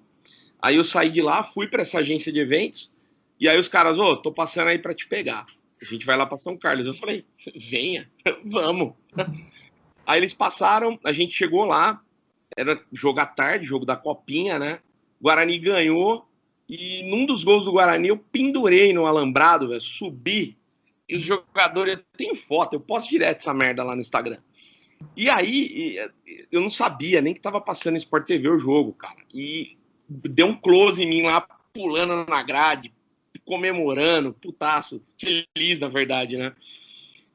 [0.60, 2.92] Aí eu saí de lá, fui para essa agência de eventos,
[3.40, 5.46] e aí os caras, ô, oh, tô passando aí para te pegar.
[5.80, 6.86] A gente vai lá para São Carlos.
[6.86, 7.24] Eu falei,
[7.56, 8.08] venha,
[8.44, 8.92] vamos.
[10.06, 12.02] Aí eles passaram, a gente chegou lá,
[12.56, 14.80] era jogo à tarde, jogo da Copinha, né?
[15.22, 16.26] Guarani ganhou,
[16.68, 20.58] e num dos gols do Guarani eu pendurei no alambrado, subi,
[21.08, 24.38] e os jogadores, tenho foto, eu posto direto essa merda lá no Instagram.
[25.16, 25.96] E aí,
[26.50, 29.20] eu não sabia nem que tava passando Sport TV o jogo, cara.
[29.32, 29.76] E
[30.08, 31.40] deu um close em mim lá,
[31.72, 32.92] pulando na grade,
[33.50, 36.52] comemorando, putaço, feliz, na verdade, né?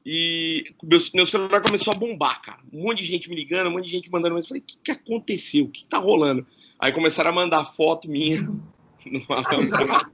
[0.04, 2.58] E meu, meu, celular começou a bombar, cara.
[2.72, 4.48] Um monte de gente me ligando, um monte de gente mandando mensagem.
[4.48, 5.66] Falei, o que, que aconteceu?
[5.66, 6.46] O que tá rolando?
[6.78, 8.40] Aí começaram a mandar foto minha
[9.04, 9.42] numa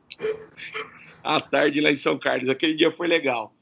[1.22, 2.48] à tarde lá em São Carlos.
[2.48, 3.54] Aquele dia foi legal.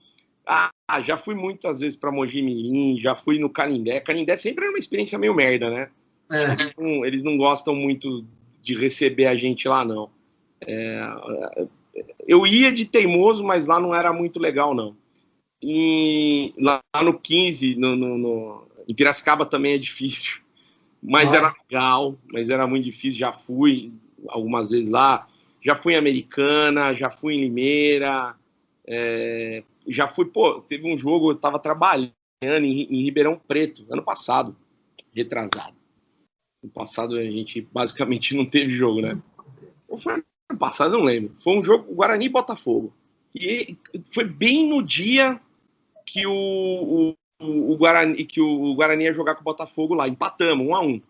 [0.46, 0.70] Ah,
[1.02, 4.00] já fui muitas vezes para Mogi Mirim, já fui no Canindé.
[4.00, 5.90] Canindé sempre era uma experiência meio merda, né?
[6.32, 6.44] É.
[6.44, 8.24] Eles, não, eles, não, gostam muito
[8.62, 10.10] de receber a gente lá, não.
[10.60, 11.00] É,
[12.26, 14.96] eu ia de teimoso, mas lá não era muito legal, não.
[15.62, 20.40] E lá no 15, no, no, no em Piracicaba também é difícil.
[21.02, 21.36] Mas ah.
[21.36, 23.18] era legal, mas era muito difícil.
[23.18, 23.92] Já fui
[24.28, 25.26] algumas vezes lá.
[25.62, 28.34] Já fui em Americana, já fui em Limeira.
[28.86, 34.02] É, já fui, pô, teve um jogo, eu tava trabalhando em, em Ribeirão Preto, ano
[34.02, 34.56] passado,
[35.14, 35.76] retrasado.
[36.62, 39.18] No passado a gente basicamente não teve jogo, né?
[39.98, 40.24] Foi ano
[40.56, 41.34] passado, não lembro.
[41.42, 42.92] Foi um jogo Guarani e Botafogo.
[43.34, 43.76] E
[44.10, 45.40] foi bem no dia
[46.04, 50.08] que o, o, o, Guarani, que o Guarani ia jogar com o Botafogo lá.
[50.08, 51.00] Empatamos, um a um.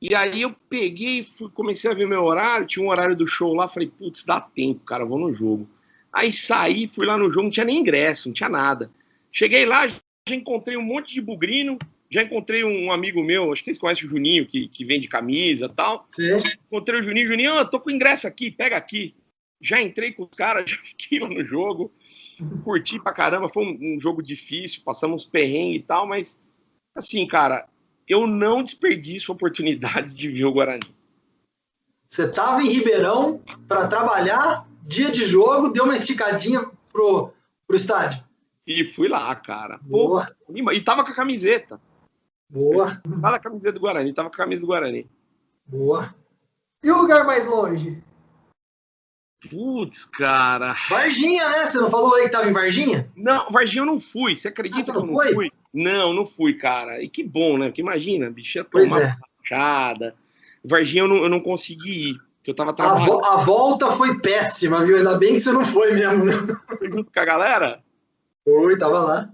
[0.00, 3.52] E aí eu peguei, fui, comecei a ver meu horário, tinha um horário do show
[3.52, 5.68] lá, falei, putz, dá tempo, cara, vou no jogo.
[6.10, 8.90] Aí saí, fui lá no jogo, não tinha nem ingresso, não tinha nada.
[9.30, 9.98] Cheguei lá, já
[10.30, 11.78] encontrei um monte de bugrino,
[12.10, 15.66] Já encontrei um amigo meu, acho que vocês conhecem o Juninho, que, que vende camisa
[15.66, 16.08] e tal.
[16.10, 16.36] Sim.
[16.66, 19.14] Encontrei o Juninho, Juninho, eu tô com ingresso aqui, pega aqui.
[19.60, 21.92] Já entrei com os caras, já fiquei lá no jogo.
[22.64, 26.40] Curti pra caramba, foi um, um jogo difícil, passamos perrengue e tal, mas
[26.94, 27.68] assim, cara,
[28.08, 30.94] eu não desperdiço oportunidades de ver o Guarani.
[32.08, 37.32] Você tava em Ribeirão para trabalhar, dia de jogo, deu uma esticadinha pro,
[37.68, 38.24] pro estádio.
[38.66, 39.78] E fui lá, cara.
[39.88, 40.20] Pô,
[40.72, 41.80] e tava com a camiseta.
[42.50, 45.08] Boa, com a camiseta do Guarani, tava com a camisa do Guarani.
[45.66, 46.14] boa.
[46.82, 48.02] E o lugar mais longe?
[49.48, 50.74] Putz, cara.
[50.88, 51.64] Varginha, né?
[51.66, 53.10] Você não falou aí que tava em Varginha?
[53.16, 54.36] Não, Varginha eu não fui.
[54.36, 55.32] Você acredita Ah, você que eu não não foi?
[55.34, 55.52] fui?
[55.72, 57.02] Não, não fui, cara.
[57.02, 57.66] E que bom, né?
[57.66, 59.16] Porque imagina, bicho ia tomar é.
[59.42, 60.14] machada.
[60.64, 64.18] Varginha eu não, eu não consegui ir, porque eu tava A, vo- a volta foi
[64.20, 64.96] péssima, viu?
[64.98, 66.24] Ainda bem que você não foi mesmo.
[66.24, 66.34] né?
[66.82, 67.82] junto com a galera.
[68.44, 69.30] Foi, tava lá.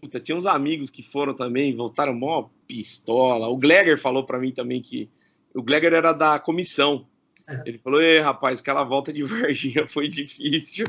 [0.00, 3.46] Puta, tinha uns amigos que foram também, voltaram mó pistola.
[3.46, 5.08] O Gleger falou pra mim também que
[5.54, 7.06] o Gleger era da comissão.
[7.48, 7.62] É.
[7.64, 10.86] Ele falou: "Ei, rapaz, aquela volta de Varginha foi difícil".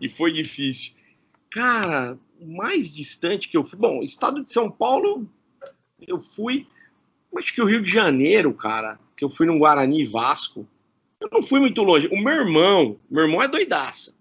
[0.00, 0.94] e foi difícil.
[1.50, 5.28] Cara, o mais distante que eu fui, bom, estado de São Paulo,
[6.06, 6.66] eu fui,
[7.36, 10.66] acho que o Rio de Janeiro, cara, que eu fui no Guarani Vasco.
[11.20, 12.08] Eu não fui muito longe.
[12.08, 14.14] O meu irmão, meu irmão é doidaça.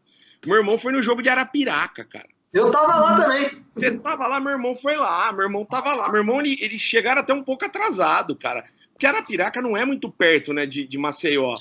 [0.45, 2.36] Meu irmão foi no jogo de Arapiraca, cara.
[2.53, 3.65] Eu tava lá também.
[3.75, 6.09] Você tava lá, meu irmão foi lá, meu irmão tava lá.
[6.09, 8.65] Meu irmão, ele- eles chegaram até um pouco atrasado, cara.
[8.93, 11.53] Porque Arapiraca não é muito perto, né, de, de Maceió.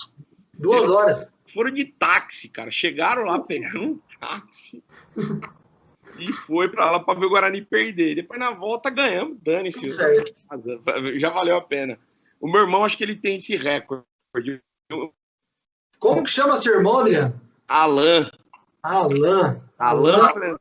[0.54, 1.30] Duas horas.
[1.52, 2.70] Foram de táxi, cara.
[2.70, 4.82] Chegaram lá, pegaram um táxi.
[6.18, 8.14] E foi pra lá pra ver o Guarani perder.
[8.14, 9.86] Depois na volta ganhamos, dane-se.
[11.18, 11.98] Já valeu a pena.
[12.40, 14.06] O meu irmão, acho que ele tem esse recorde.
[15.98, 17.38] Como que chama seu irmão, Adriano?
[17.68, 18.30] Alan.
[18.82, 19.60] Alan.
[19.78, 20.56] Alan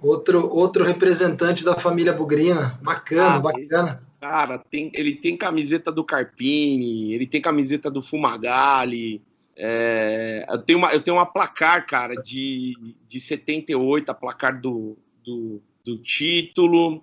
[0.00, 2.78] Outro, outro representante da família Bugrina.
[2.82, 4.02] Bacana, Ah, bacana.
[4.20, 9.22] Cara, tem, ele tem camiseta do Carpini, ele tem camiseta do Fumagalli.
[9.56, 12.74] é, eu, tenho uma, eu tenho uma placar, cara, de,
[13.08, 17.02] de 78, a placar do, do, do título.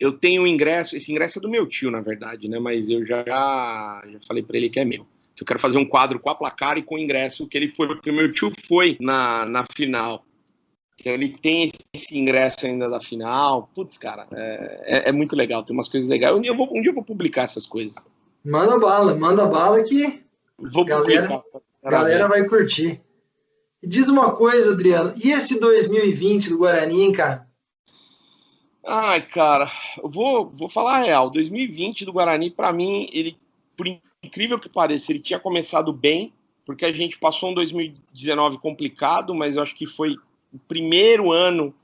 [0.00, 2.58] Eu tenho um ingresso, esse ingresso é do meu tio, na verdade, né?
[2.58, 5.06] Mas eu já, já falei para ele que é meu.
[5.36, 7.68] Que eu quero fazer um quadro com a placar e com o ingresso que ele
[7.68, 10.24] foi, porque meu tio foi na, na final.
[11.00, 13.68] Então ele tem esse, ingresso ainda da final.
[13.74, 16.36] Putz, cara, é, é- é muito legal, tem umas coisas legais.
[16.36, 18.06] Um dia, eu vou, um dia eu vou publicar essas coisas.
[18.44, 20.22] Manda bala, manda bala que
[20.58, 21.60] Vou Galera- publicar.
[21.90, 23.00] galera vai curtir.
[23.82, 27.48] E diz uma coisa, Adriano, e esse 2020 do Guarani, hein, cara?
[28.86, 29.70] Ai, cara,
[30.02, 31.30] eu vou, vou falar a real.
[31.30, 33.36] 2020 do Guarani, pra mim, ele,
[33.76, 33.86] por
[34.22, 36.32] incrível que pareça, ele tinha começado bem,
[36.64, 40.16] porque a gente passou um 2019 complicado, mas eu acho que foi
[40.52, 41.74] o primeiro ano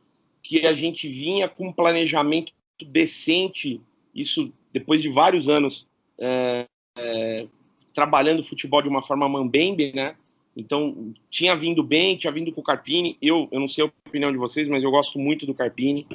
[0.42, 2.53] que a gente vinha com um planejamento
[2.87, 3.81] decente,
[4.14, 5.87] isso depois de vários anos
[6.18, 7.46] é, é,
[7.92, 10.14] trabalhando futebol de uma forma mambembe, né?
[10.57, 13.16] Então, tinha vindo bem, tinha vindo com o Carpini.
[13.22, 16.07] Eu, eu não sei a opinião de vocês, mas eu gosto muito do Carpini.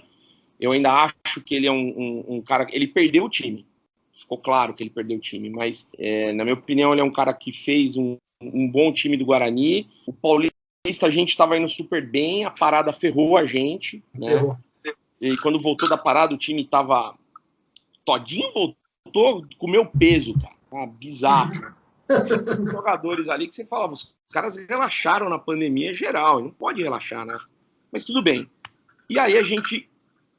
[0.59, 0.91] Eu ainda
[1.25, 2.67] acho que ele é um, um- um cara.
[2.71, 3.65] Ele perdeu o time.
[4.13, 7.12] Ficou claro que ele perdeu o time, mas, é, na minha opinião, ele é um
[7.12, 9.89] cara que fez um, um bom time do Guarani.
[10.06, 10.54] O Paulista,
[11.08, 14.04] a gente estava indo super bem, a parada ferrou a gente.
[14.13, 14.34] Né?
[14.34, 14.58] Errou.
[15.19, 17.17] E quando voltou da parada, o time tava.
[18.04, 20.56] Todinho voltou com o meu peso, cara.
[20.73, 21.73] Ah, bizarro.
[22.69, 27.38] Jogadores ali que você falava, os caras relaxaram na pandemia geral, não pode relaxar, né?
[27.91, 28.49] Mas tudo bem.
[29.10, 29.89] E aí a gente.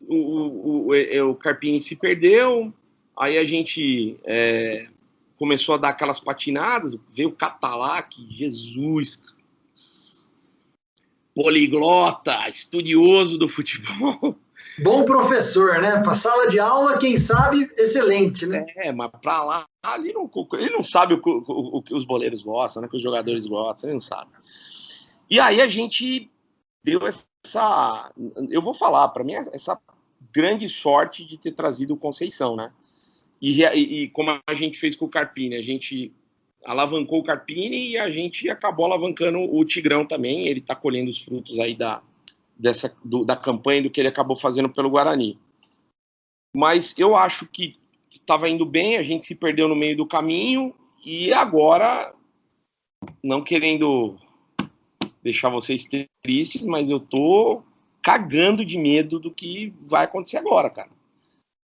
[0.06, 2.70] O, o, o, o Carpini se perdeu,
[3.16, 4.88] aí a gente é,
[5.37, 9.22] começou a dar aquelas patinadas, veio o Catalac, Jesus,
[11.35, 14.37] poliglota, estudioso do futebol.
[14.83, 16.00] Bom professor, né?
[16.00, 18.66] Pra sala de aula, quem sabe, excelente, né?
[18.77, 21.44] É, mas pra lá, ali não, ele não sabe o, que- o-
[21.79, 22.88] o que os boleiros gostam, né?
[22.88, 24.31] O que os jogadores gostam, ele não sabe.
[25.31, 26.29] E aí a gente
[26.83, 28.12] deu essa.
[28.50, 29.79] Eu vou falar, para mim, essa
[30.33, 32.72] grande sorte de ter trazido o Conceição, né?
[33.46, 36.11] E, e- como a gente fez com o Carpini, a gente
[36.64, 40.48] alavancou o Carpini e a gente acabou alavancando o Tigrão também.
[40.48, 42.02] Ele tá colhendo os frutos aí da,
[42.59, 45.38] dessa, do- da campanha do que ele acabou fazendo pelo Guarani.
[46.57, 47.76] Mas eu acho que
[48.11, 52.14] estava indo bem, a gente se perdeu no meio do caminho e agora,
[53.22, 54.16] não querendo
[55.22, 55.87] deixar vocês
[56.22, 57.62] tristes, mas eu tô
[58.00, 60.88] cagando de medo do que vai acontecer agora, cara.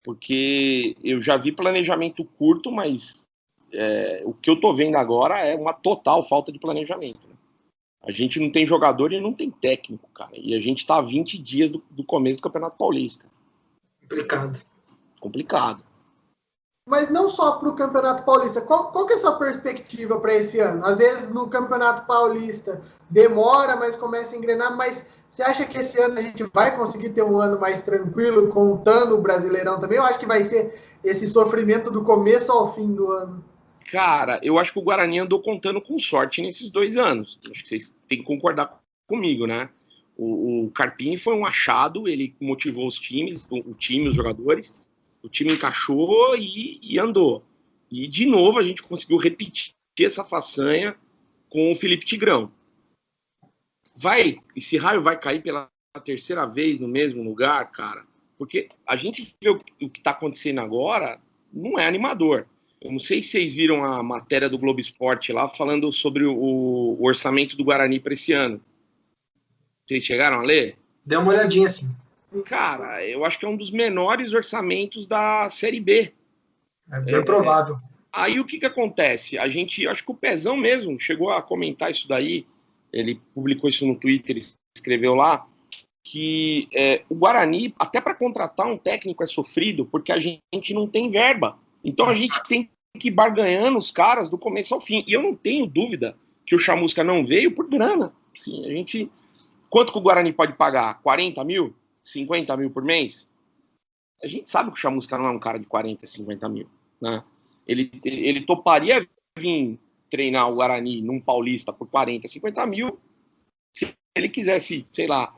[0.03, 3.27] Porque eu já vi planejamento curto, mas
[3.71, 7.27] é, o que eu tô vendo agora é uma total falta de planejamento.
[7.27, 7.35] né?
[8.03, 10.31] A gente não tem jogador e não tem técnico, cara.
[10.33, 13.27] E a gente tá há 20 dias do, do começo do Campeonato Paulista.
[14.01, 14.59] Complicado.
[15.19, 15.83] Complicado.
[16.89, 18.59] Mas não só para o Campeonato Paulista.
[18.59, 20.83] Qual, qual que é a sua perspectiva para esse ano?
[20.83, 24.75] Às vezes no Campeonato Paulista demora, mas começa a engrenar.
[24.75, 28.49] Mas você acha que esse ano a gente vai conseguir ter um ano mais tranquilo,
[28.49, 29.97] contando o Brasileirão também?
[29.97, 33.43] Eu acho que vai ser esse sofrimento do começo ao fim do ano.
[33.89, 37.39] Cara, eu acho que o Guarani andou contando com sorte nesses dois anos.
[37.49, 39.69] Acho que vocês têm que concordar comigo, né?
[40.17, 44.77] O, o Carpini foi um achado, ele motivou os times, o, o time, os jogadores,
[45.23, 47.43] o time encaixou e, e, andou.
[47.89, 50.95] E de novo a gente conseguiu repetir essa façanha
[51.49, 52.51] com o Felipe Tigrão.
[54.01, 55.69] Vai, esse raio vai cair pela
[56.03, 58.03] terceira vez no mesmo lugar, cara,
[58.35, 61.19] porque a gente vê o, o que está acontecendo agora,
[61.53, 62.47] não é animador.
[62.81, 66.33] Eu não sei se vocês viram a matéria do Globo Esporte lá falando sobre o,
[66.33, 68.59] o orçamento do Guarani para esse ano.
[69.87, 70.75] Vocês chegaram a ler?
[71.05, 71.95] Deu uma olhadinha assim.
[72.45, 76.11] Cara, eu acho que é um dos menores orçamentos da Série B.
[76.91, 77.77] É bem é, provável.
[78.11, 79.37] Aí o que, que acontece?
[79.37, 82.47] A gente, acho que o Pezão mesmo chegou a comentar isso daí.
[82.91, 84.37] Ele publicou isso no Twitter,
[84.75, 85.47] escreveu lá
[86.03, 90.87] que é, o Guarani, até para contratar um técnico é sofrido, porque a gente não
[90.87, 91.57] tem verba.
[91.83, 95.03] Então a gente tem que ir barganhando os caras do começo ao fim.
[95.07, 98.13] E eu não tenho dúvida que o Chamusca não veio por grana.
[98.35, 99.09] Sim, a gente.
[99.69, 101.01] Quanto que o Guarani pode pagar?
[101.01, 101.73] 40 mil?
[102.01, 103.29] 50 mil por mês?
[104.23, 106.67] A gente sabe que o Chamusca não é um cara de 40, 50 mil.
[106.99, 107.23] Né?
[107.67, 109.79] Ele, ele, toparia vir
[110.11, 112.99] treinar o Guarani num paulista por 40, 50 mil
[113.73, 115.33] se ele quisesse, sei lá,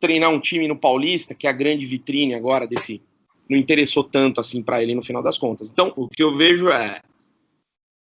[0.00, 3.00] treinar um time no Paulista, que é a grande vitrine agora desse
[3.48, 5.70] não interessou tanto assim para ele no final das contas.
[5.70, 7.02] Então, o que eu vejo é,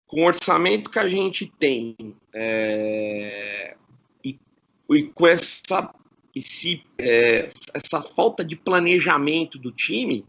[0.08, 1.94] com o orçamento que a gente tem
[2.34, 3.76] é,
[4.24, 4.36] e,
[4.90, 5.94] e, com essa,
[6.34, 10.26] esse, é, essa falta de planejamento do time,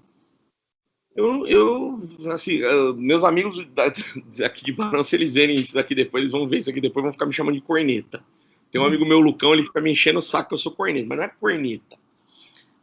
[1.17, 2.01] eu, eu
[2.32, 2.60] assim,
[2.95, 3.60] meus amigos
[4.45, 7.03] aqui de Barão, se eles verem isso daqui depois, eles vão ver isso aqui depois,
[7.03, 8.23] vão ficar me chamando de corneta.
[8.71, 11.08] Tem um amigo meu, Lucão, ele fica me enchendo o saco que eu sou corneta,
[11.08, 11.97] mas não é corneta.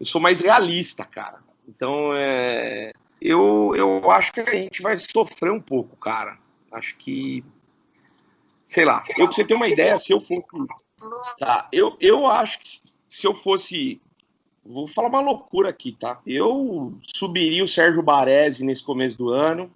[0.01, 1.39] Eu sou mais realista, cara.
[1.69, 6.37] Então, é, eu, eu acho que a gente vai sofrer um pouco, cara.
[6.73, 7.45] Acho que.
[8.67, 10.45] Sei lá, eu, pra você ter uma ideia, se eu fosse.
[11.39, 12.69] Tá, eu, eu acho que
[13.09, 14.01] se eu fosse.
[14.65, 16.21] Vou falar uma loucura aqui, tá?
[16.27, 19.71] Eu subiria o Sérgio Baresi nesse começo do ano.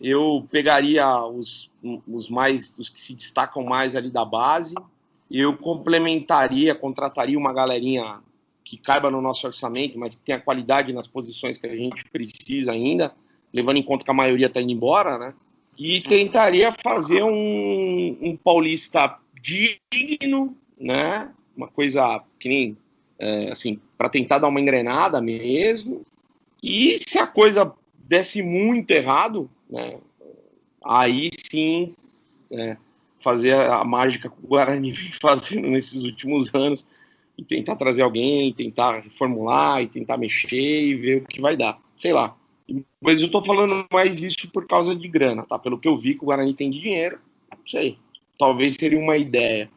[0.00, 1.70] Eu pegaria os,
[2.06, 4.74] os mais os que se destacam mais ali da base.
[5.30, 8.20] Eu complementaria, contrataria uma galerinha
[8.62, 12.72] que caiba no nosso orçamento, mas que tenha qualidade nas posições que a gente precisa
[12.72, 13.14] ainda,
[13.52, 15.34] levando em conta que a maioria está indo embora, né?
[15.78, 21.32] E tentaria fazer um, um paulista digno, né?
[21.56, 22.76] Uma coisa que nem,
[23.18, 26.02] é, assim, para tentar dar uma engrenada mesmo.
[26.62, 29.98] E se a coisa desse muito errado, né?
[30.84, 31.94] Aí sim,
[32.50, 32.76] é,
[33.20, 36.86] fazer a mágica que o Guarani vem fazendo nesses últimos anos,
[37.38, 41.78] e tentar trazer alguém, tentar reformular e tentar mexer e ver o que vai dar.
[41.96, 42.36] Sei lá.
[43.00, 45.56] Mas eu tô falando mais isso por causa de grana, tá?
[45.56, 47.96] Pelo que eu vi que o Guarani tem de dinheiro, não sei.
[48.36, 49.70] Talvez seria uma ideia.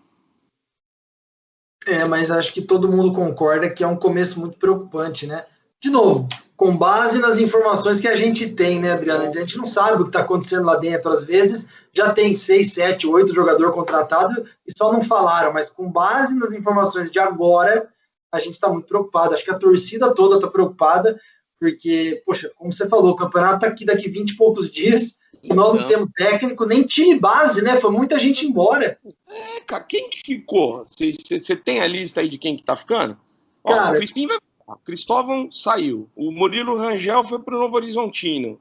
[1.85, 5.45] É, mas acho que todo mundo concorda que é um começo muito preocupante, né?
[5.79, 9.27] De novo, com base nas informações que a gente tem, né, Adriana?
[9.27, 11.11] A gente não sabe o que está acontecendo lá dentro.
[11.11, 15.91] Às vezes já tem seis, sete, oito jogadores contratados e só não falaram, mas com
[15.91, 17.89] base nas informações de agora,
[18.31, 19.33] a gente está muito preocupado.
[19.33, 21.19] Acho que a torcida toda está preocupada,
[21.59, 25.17] porque, poxa, como você falou, o campeonato está aqui daqui 20 e poucos dias.
[25.43, 27.79] E nós não temos técnico, nem time base, né?
[27.79, 28.99] Foi muita gente embora.
[29.27, 30.83] É, cara, quem que ficou?
[30.85, 33.17] Você tem a lista aí de quem que tá ficando?
[33.63, 34.37] Ó, cara, o Crispim vai
[34.83, 36.09] Cristóvão saiu.
[36.15, 38.59] O Murilo Rangel foi para o Novo Horizontino.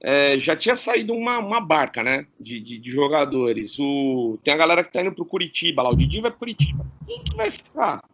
[0.00, 2.26] É, já tinha saído uma, uma barca, né?
[2.38, 3.78] De, de, de, jogadores.
[3.78, 5.90] O, tem a galera que tá indo pro Curitiba lá.
[5.90, 6.86] O Didi vai pro Curitiba.
[7.06, 8.04] Quem que vai ficar?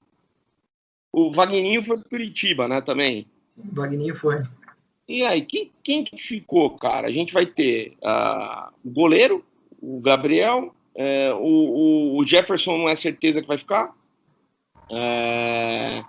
[1.13, 2.81] O Vagninho foi pro Curitiba, né?
[2.81, 3.27] Também.
[3.57, 4.43] O Vagninho foi.
[5.07, 7.09] E aí, quem, quem que ficou, cara?
[7.09, 9.45] A gente vai ter uh, o goleiro,
[9.81, 13.93] o Gabriel, é, o, o, Jefferson não é certeza que vai ficar.
[14.91, 16.03] É,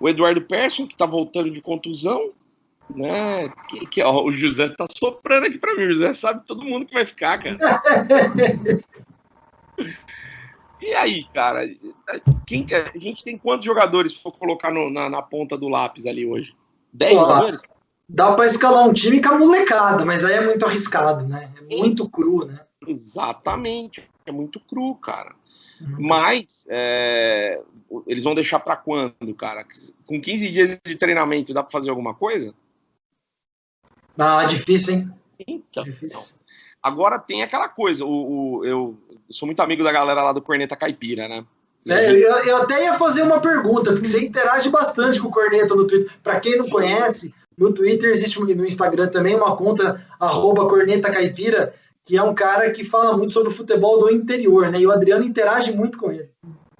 [0.00, 2.32] o Eduardo Persson, que está voltando de contusão,
[2.90, 3.52] né?
[3.68, 5.84] Que, que, ó, o José tá soprando aqui para mim.
[5.84, 7.58] O José sabe todo mundo que vai ficar, cara.
[10.80, 11.68] e aí, cara?
[12.46, 16.26] Quem, a gente tem quantos jogadores for colocar no, na, na, ponta do lápis ali
[16.26, 16.56] hoje?
[16.92, 17.60] Dez jogadores?
[18.08, 21.50] Dá para escalar um time com a molecada, mas aí é muito arriscado, né?
[21.70, 22.60] É muito cru, né?
[22.86, 24.08] Exatamente.
[24.26, 25.34] é muito cru, cara.
[25.80, 25.96] Uhum.
[25.98, 27.60] Mas é,
[28.06, 29.64] eles vão deixar para quando, cara?
[30.06, 32.54] Com 15 dias de treinamento, dá para fazer alguma coisa?
[34.18, 35.12] Ah, difícil, hein?
[35.46, 36.34] Então, Difícil.
[36.82, 38.98] Agora tem aquela coisa, o, o- eu
[39.30, 41.44] sou muito amigo da galera lá do Corneta Caipira, né?
[41.86, 45.74] É, eu, eu até ia fazer uma pergunta, porque você interage bastante com o Corneta
[45.74, 46.12] no Twitter.
[46.22, 46.70] Para quem não Sim.
[46.70, 51.74] conhece, no Twitter existe no Instagram também uma conta arroba Corneta Caipira,
[52.04, 54.80] que é um cara que fala muito sobre o futebol do interior, né?
[54.80, 56.28] E o Adriano interage muito com ele.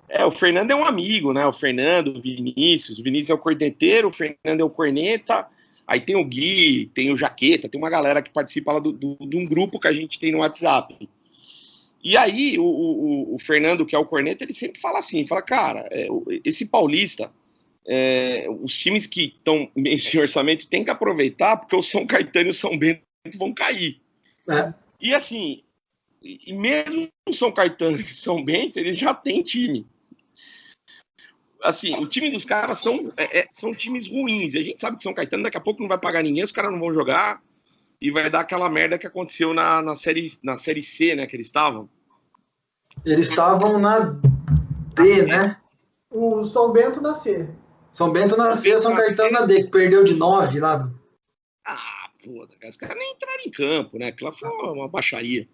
[0.09, 1.47] É, o Fernando é um amigo, né?
[1.47, 2.99] O Fernando, o Vinícius.
[2.99, 5.47] O Vinícius é o corneteiro, o Fernando é o corneta.
[5.87, 9.17] Aí tem o Gui, tem o Jaqueta, tem uma galera que participa lá do, do-
[9.21, 11.09] de um grupo que a gente tem no WhatsApp.
[12.05, 15.41] E aí, o, o- o Fernando, que é o corneta, ele sempre fala assim: fala,
[15.43, 16.09] cara, é,
[16.45, 17.31] esse paulista,
[17.87, 22.51] é, os times que estão nesse orçamento tem que aproveitar, porque o São Caetano e
[22.51, 23.03] o São Bento
[23.37, 24.01] vão cair.
[24.49, 24.73] É.
[25.01, 25.63] E assim,
[26.23, 29.87] e mesmo o São Caetano e São Bento, eles já têm time.
[31.63, 34.55] Assim, o time dos caras são, é, é, são times ruins.
[34.55, 36.53] E a gente sabe que São Caetano daqui a pouco não vai pagar ninguém, os
[36.53, 37.41] caras não vão jogar.
[38.01, 41.25] E vai dar aquela merda que aconteceu na, na, série, na série C, né?
[41.25, 41.89] Que eles estavam.
[43.05, 44.19] Eles estavam na
[44.95, 45.57] D, né?
[46.11, 47.49] O São Bento nascer.
[47.93, 50.91] São Bento na C, São Caetano na D, que perdeu de 9 lá.
[51.65, 54.07] Ah, pô, os caras nem entraram em campo, né?
[54.07, 55.47] Aquilo foi uma baixaria.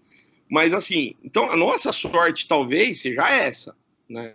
[0.49, 3.77] Mas assim, então a nossa sorte talvez seja essa,
[4.09, 4.35] né?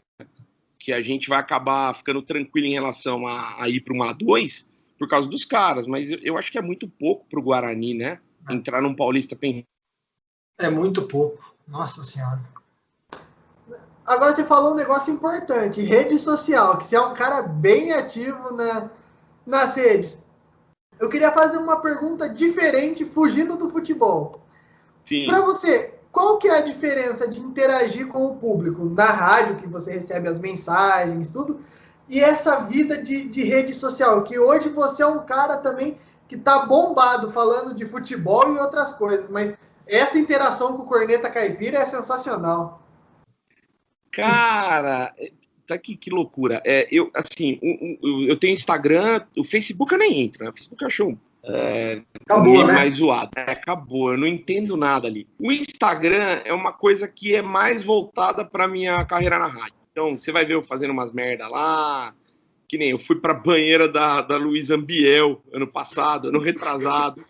[0.77, 4.67] Que a gente vai acabar ficando tranquilo em relação a, a ir para uma A2
[4.99, 7.93] por causa dos caras, mas eu, eu acho que é muito pouco para o Guarani,
[7.93, 8.19] né?
[8.49, 9.63] Entrar num Paulista pen...
[10.59, 11.55] É muito pouco.
[11.67, 12.41] Nossa Senhora.
[14.05, 18.53] Agora você falou um negócio importante, rede social, que você é um cara bem ativo
[18.53, 18.89] na,
[19.45, 20.21] nas redes.
[20.99, 24.41] Eu queria fazer uma pergunta diferente, fugindo do futebol.
[25.25, 29.67] Para você, qual que é a diferença de interagir com o público na rádio, que
[29.67, 31.61] você recebe as mensagens, tudo,
[32.07, 35.97] e essa vida de, de rede social, que hoje você é um cara também
[36.27, 39.53] que tá bombado falando de futebol e outras coisas, mas
[39.87, 42.82] essa interação com o Corneta Caipira é sensacional.
[44.13, 45.13] Cara,
[45.67, 46.61] tá que, que loucura.
[46.65, 50.51] É, eu, assim, um- eu tenho Instagram, o Facebook eu nem entro, né?
[50.51, 52.73] O Facebook eu acho é, Acabou, né?
[52.73, 53.31] mais zoado.
[53.35, 55.27] É, acabou, eu não entendo nada ali.
[55.37, 59.73] O Instagram é uma coisa que é mais voltada para minha carreira na rádio.
[59.91, 62.13] Então, você vai ver eu fazendo umas merda lá,
[62.67, 67.23] que nem eu fui pra banheira da, da Luísa Ambiel ano passado, ano retrasado.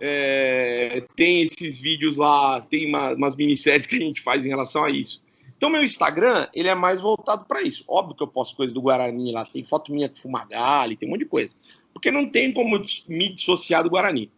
[0.00, 4.82] É, tem esses vídeos lá, tem uma- umas minisséries que a gente faz em relação
[4.84, 5.22] a isso.
[5.60, 7.84] Então, meu Instagram, ele é mais voltado para isso.
[7.86, 11.10] Óbvio que eu posto coisa do Guarani lá, tem foto minha com Fumagalli, tem um
[11.12, 11.54] monte de coisa.
[11.92, 14.30] Porque não tem como me dissociar do Guarani.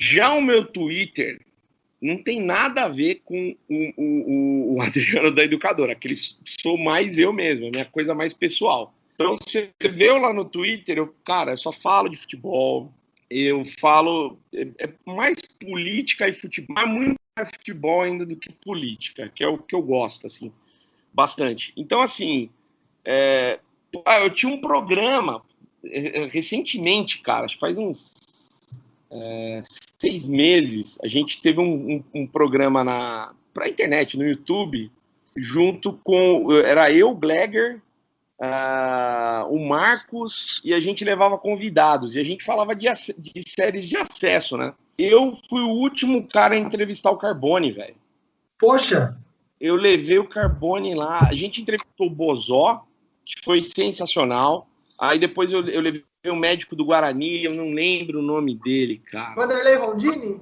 [0.00, 1.40] Já o meu Twitter
[2.02, 5.92] não tem nada a ver com o, o- o Adriano da Educadora.
[5.92, 8.92] Aquele sou mais eu mesmo, é minha coisa mais pessoal.
[9.14, 12.92] Então, você vê lá no Twitter, eu, cara, eu só falo de futebol,
[13.30, 17.16] eu falo é, é mais política e futebol, mas muito
[17.46, 20.52] futebol ainda do que política, que é o que eu gosto, assim,
[21.12, 21.72] bastante.
[21.76, 22.50] Então, assim,
[23.04, 23.58] é,
[24.04, 25.42] ah, eu tinha um programa
[25.84, 28.12] é, é, recentemente, cara, acho que faz uns
[29.10, 29.62] é,
[29.98, 34.90] seis meses, a gente teve um, um- um programa na pra internet, no YouTube,
[35.36, 37.80] junto com, era eu, Glegger,
[38.40, 42.86] ah, o Marcos e a gente levava convidados e a gente falava de,
[43.18, 44.74] de séries de acesso, né?
[44.96, 47.96] Eu fui o último cara a entrevistar o Carbone, velho.
[48.58, 49.16] Poxa,
[49.60, 52.84] Eu levei o Carbone lá, a gente entrevistou o Bozó,
[53.24, 54.68] que foi sensacional.
[54.98, 58.98] Aí depois eu, eu levei o médico do Guarani, eu não lembro o nome dele,
[58.98, 59.34] cara.
[59.34, 60.40] Vanderlei Rondini?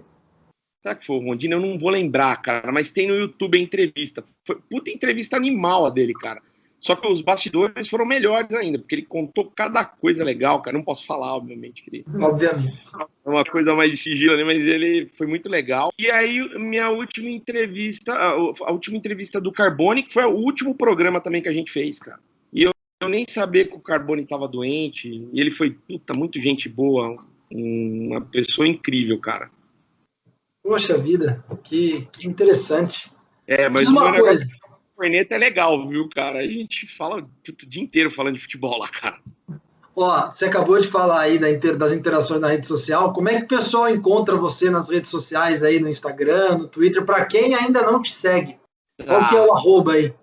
[0.82, 1.55] Será que foi o Rondino?
[1.55, 4.24] Eu não vou lembrar, cara, mas tem no YouTube a entrevista.
[4.44, 6.40] Foi puta entrevista animal a dele, cara.
[6.78, 10.76] Só que os bastidores foram melhores ainda, porque ele contou cada coisa legal, cara.
[10.76, 12.78] Não posso falar, obviamente, que ele obviamente.
[13.24, 15.90] é uma coisa mais de sigilo ali, mas ele foi muito legal.
[15.98, 21.20] E aí, minha última entrevista, a, última entrevista do Carbone, que foi o último programa
[21.20, 22.20] também que a gente fez, cara.
[22.52, 22.70] E eu,
[23.02, 27.16] eu nem sabia que o Carbone estava doente, e ele foi, puta, muito gente boa,
[27.50, 29.50] um- uma pessoa incrível, cara.
[30.62, 33.10] Poxa vida, que, que interessante.
[33.46, 34.46] É, mas Diz uma coisa.
[34.97, 36.38] Corneta é legal, viu, cara?
[36.40, 39.20] A gente fala o dia inteiro falando de futebol lá, cara.
[39.94, 43.12] Ó, você acabou de falar aí da inter- das interações na rede social.
[43.12, 47.05] Como é que o pessoal encontra você nas redes sociais aí, no Instagram, no Twitter,
[47.05, 48.59] para quem ainda não te segue?
[49.05, 50.14] Qual que é o arroba aí?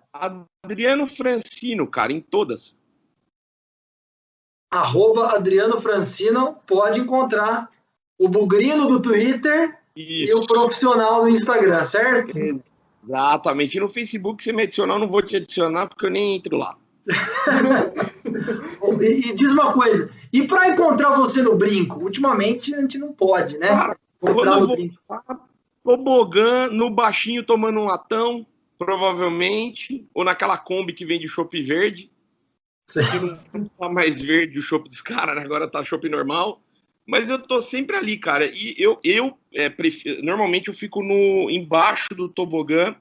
[0.63, 2.79] Adriano Francino, cara, em todas.
[4.71, 7.69] Arroba Adriano Francino, pode encontrar
[8.19, 10.37] o bugrino do Twitter e Isso.
[10.37, 12.33] o profissional do Instagram, certo?
[13.03, 13.77] Exatamente.
[13.77, 16.57] E no Facebook, você me adicionar, eu não vou te adicionar porque eu nem entro
[16.57, 16.77] lá.
[19.01, 21.99] e, e, diz uma coisa, e para encontrar você no brinco?
[21.99, 23.67] Ultimamente a gente não pode, né?
[23.67, 24.97] Cara, encontrar no brinco.
[25.83, 28.45] Tobogã, no baixinho tomando um latão,
[28.77, 32.09] provavelmente, ou naquela Kombi que vem de chopp verde.
[32.87, 35.41] Que não tá mais verde o chopp dos caras, né?
[35.41, 36.62] agora tá chopp normal.
[37.05, 38.45] Mas eu tô sempre ali, cara.
[38.45, 42.95] E eu, eu é, prefiro, normalmente eu fico no embaixo do tobogã,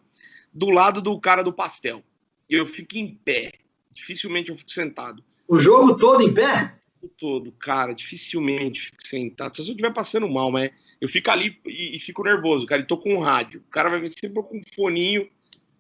[0.53, 2.03] do lado do cara do pastel.
[2.49, 3.53] Eu fico em pé.
[3.93, 5.23] Dificilmente eu fico sentado.
[5.47, 6.77] O jogo todo em pé?
[7.01, 9.57] O todo, cara, dificilmente fico sentado.
[9.57, 12.83] Se eu estiver passando mal, mas eu fico ali e, e, fico nervoso, cara.
[12.83, 13.61] E tô com um rádio.
[13.61, 15.29] O cara vai ver sempre com um foninho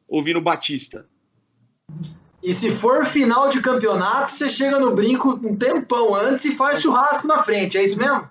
[0.08, 1.08] ouvindo Batista.
[2.42, 6.82] E se for final de campeonato, você chega no brinco um tempão antes e faz
[6.82, 8.28] churrasco na frente, é isso mesmo?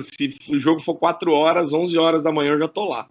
[0.00, 3.06] Se o jogo for 4 horas, 11 horas da manhã eu já tô lá.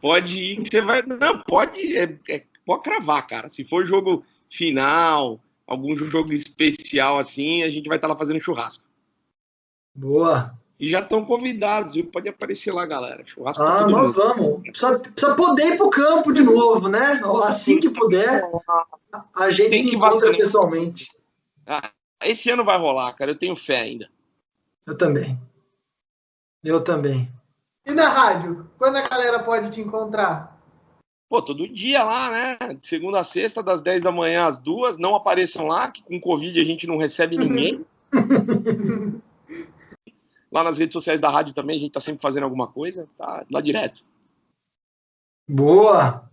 [0.00, 1.02] Pode ir, você vai.
[1.02, 1.96] Não, pode.
[1.96, 3.48] É, é, pode cravar, cara.
[3.50, 8.40] Se for jogo final, algum jogo especial assim, a gente vai estar tá lá fazendo
[8.40, 8.84] churrasco.
[9.94, 10.54] Boa.
[10.78, 12.06] E já estão convidados, viu?
[12.06, 13.24] Pode aparecer lá, galera.
[13.26, 14.12] Churrasco ah, nós mundo.
[14.12, 14.62] vamos.
[14.62, 17.20] Precisa, precisa poder ir pro campo de novo, né?
[17.44, 18.48] Assim que puder,
[19.34, 21.10] a gente Tem se encontra pessoalmente.
[21.66, 21.90] Ah,
[22.24, 23.32] esse ano vai rolar, cara.
[23.32, 24.08] Eu tenho fé ainda.
[24.86, 25.36] Eu também.
[26.62, 27.28] Eu também.
[27.84, 28.70] E na rádio?
[28.78, 30.56] Quando a galera pode te encontrar?
[31.28, 32.56] Pô, todo dia lá, né?
[32.74, 34.96] De segunda a sexta, das 10 da manhã às duas.
[34.96, 37.84] Não apareçam lá, que com Covid a gente não recebe ninguém.
[40.50, 43.44] Lá nas redes sociais da rádio também, a gente tá sempre fazendo alguma coisa, tá
[43.50, 44.00] lá direto.
[45.48, 46.28] Boa!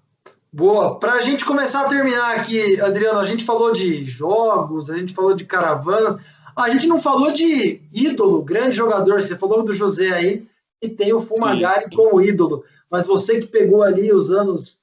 [0.51, 0.97] Boa!
[0.97, 5.13] Para a gente começar a terminar aqui, Adriano, a gente falou de jogos, a gente
[5.13, 6.15] falou de caravanas,
[6.55, 9.21] a gente não falou de ídolo, grande jogador.
[9.21, 10.47] Você falou do José aí,
[10.81, 12.63] e tem o Fumagalli como ídolo.
[12.89, 14.79] Mas você que pegou ali os anos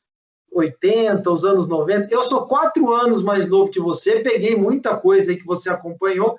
[0.52, 5.30] 80, os anos 90, eu sou quatro anos mais novo que você, peguei muita coisa
[5.30, 6.38] aí que você acompanhou.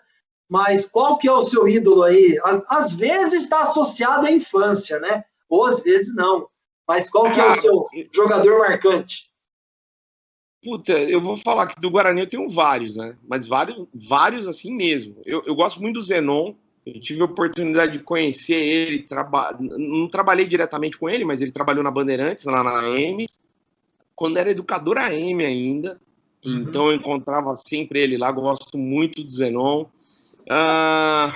[0.49, 2.37] Mas qual que é o seu ídolo aí?
[2.67, 5.23] Às vezes está associado à infância, né?
[5.49, 6.47] Ou às vezes não.
[6.87, 9.31] Mas qual que é o seu jogador marcante?
[10.63, 13.17] Puta, eu vou falar que do Guarani eu tenho vários, né?
[13.27, 15.17] Mas vários, vários assim mesmo.
[15.25, 16.53] Eu, eu gosto muito do Zenon.
[16.85, 19.03] Eu tive a oportunidade de conhecer ele.
[19.03, 19.57] Traba...
[19.59, 23.27] Não trabalhei diretamente com ele, mas ele trabalhou na Bandeirantes, lá na AM.
[24.15, 25.99] Quando era educador AM ainda.
[26.45, 26.57] Uhum.
[26.61, 28.31] Então eu encontrava sempre ele lá.
[28.31, 29.85] Gosto muito do Zenon.
[30.43, 31.33] Uh,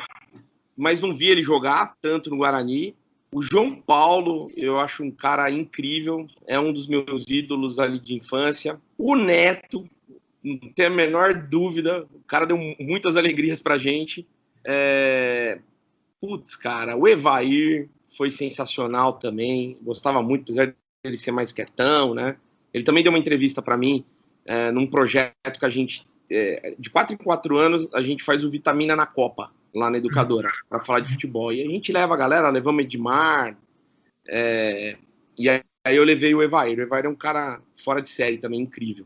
[0.76, 2.96] mas não vi ele jogar tanto no Guarani.
[3.32, 8.14] O João Paulo, eu acho um cara incrível, é um dos meus ídolos ali de
[8.14, 8.80] infância.
[8.98, 9.88] O Neto,
[10.44, 14.26] não tenho a menor dúvida, o cara deu muitas alegrias pra gente.
[14.64, 15.60] É...
[16.20, 22.38] Putz, cara, o Evair foi sensacional também, gostava muito, apesar dele ser mais quietão, né?
[22.74, 24.04] Ele também deu uma entrevista para mim
[24.46, 28.44] é, num projeto que a gente é, de quatro em quatro anos, a gente faz
[28.44, 31.52] o Vitamina na Copa, lá na Educadora, para falar de futebol.
[31.54, 33.58] E a gente leva a galera, levamos Edmar,
[34.28, 34.98] é,
[35.40, 36.78] e aí, aí, eu levei o Evair.
[36.78, 39.06] O Evair é um cara fora de série também, incrível.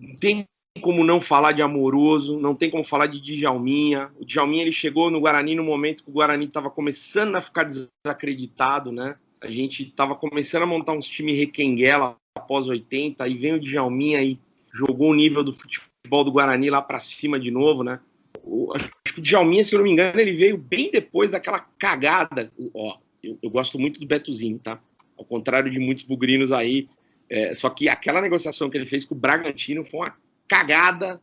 [0.00, 0.46] Não tem
[0.80, 4.10] como não falar de Amoroso, não tem como falar de Djalminha.
[4.20, 7.64] O Djalminha, ele chegou no Guarani no momento que o Guarani estava começando a ficar
[7.64, 9.14] desacreditado, né?
[9.40, 14.22] A gente estava começando a montar uns times requenguela após 80, aí vem o Djalminha
[14.22, 14.38] e
[14.76, 18.00] jogou o nível do futebol do Guarani lá para cima de novo, né?
[18.42, 21.60] O, acho que o Djalminha, se eu não me engano, ele veio bem depois daquela
[21.78, 22.52] cagada.
[22.74, 24.78] Ó, eu, eu gosto muito do Betozinho, tá?
[25.18, 26.88] Ao contrário de muitos bugrinos aí.
[27.28, 30.16] É, só que aquela negociação que ele fez com o Bragantino foi uma
[30.46, 31.20] cagada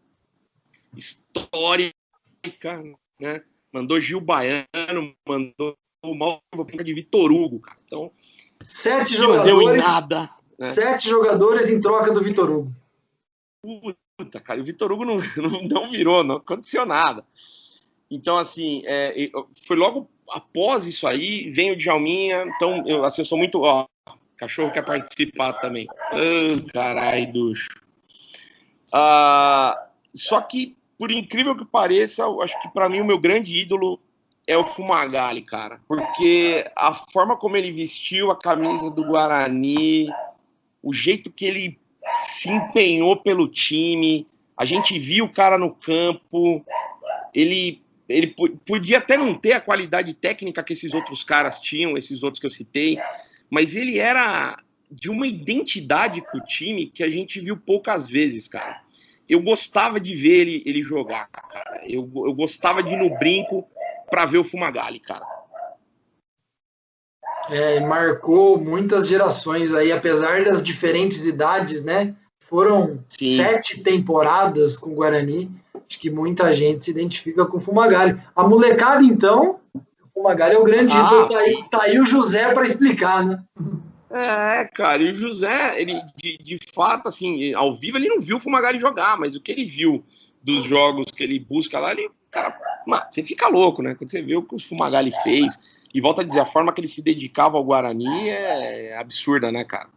[0.96, 1.94] histórica,
[3.20, 3.42] né?
[3.72, 6.42] Mandou Gil Baiano, mandou o mal
[6.84, 7.78] de Vitor Hugo, cara.
[7.88, 8.12] Então,
[8.68, 9.54] sete jogadores.
[9.54, 10.30] Não deu em nada.
[10.60, 10.66] Né?
[10.66, 12.76] Sete jogadores em troca do Vitor Hugo.
[14.18, 15.18] Puta, cara, o Vitor Hugo não,
[15.70, 17.26] não, virou, não aconteceu nada.
[18.12, 19.30] Então, assim, é,
[19.66, 23.88] foi logo após isso aí, vem o Djalminha, então, eu, assim, eu sou muito, ó,
[24.38, 25.88] cachorro quer participar também.
[26.12, 27.70] Oh, carai, ducho.
[28.92, 34.00] Ah, só que, por incrível que pareça, acho que para mim o meu grande ídolo
[34.46, 35.80] é o Fumagalli, cara.
[35.88, 40.08] Porque a forma como ele vestiu a camisa do Guarani,
[40.82, 41.80] o jeito que ele
[42.24, 46.66] se empenhou pelo time, a gente viu o cara no campo,
[47.34, 52.24] ele, ele podia até não ter a qualidade técnica que esses outros caras tinham, esses
[52.24, 52.98] outros que eu citei,
[53.50, 54.58] mas ele era
[54.90, 58.82] de uma identidade com o time que a gente viu poucas vezes, cara.
[59.28, 61.82] Eu gostava de ver ele, ele jogar, cara.
[61.88, 63.68] Eu, eu gostava de ir no brinco
[64.10, 65.26] para ver o Fumagalli, cara.
[67.50, 72.16] É, marcou muitas gerações aí, apesar das diferentes idades, né?
[72.40, 73.36] Foram Sim.
[73.36, 75.52] sete temporadas com o Guarani.
[75.90, 78.20] Acho que muita gente se identifica com o Fumagalli.
[78.36, 79.82] A molecada, então, o
[80.14, 81.06] Fumagalli é o grande Ah.
[81.06, 81.28] ídolo.
[81.28, 83.44] Tá aí, tá aí o José para explicar, né?
[84.12, 88.38] É, cara, e o José, ele, de, de fato, assim, ao vivo ele não viu
[88.38, 90.04] o Fumagalli jogar, mas o que ele viu
[90.42, 93.96] dos jogos que ele busca lá, ele, cara, mano, você fica louco, né?
[93.96, 95.60] Quando você vê o que o Fumagalli fez,
[95.94, 99.64] e volta a dizer, a forma que ele se dedicava ao Guarani é absurda, né,
[99.64, 99.90] cara?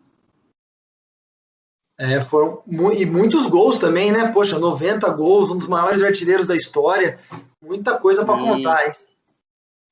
[1.99, 4.31] É, foram mu- e muitos gols também, né?
[4.31, 7.19] Poxa, 90 gols, um dos maiores artilheiros da história.
[7.63, 8.95] Muita coisa para contar, hein?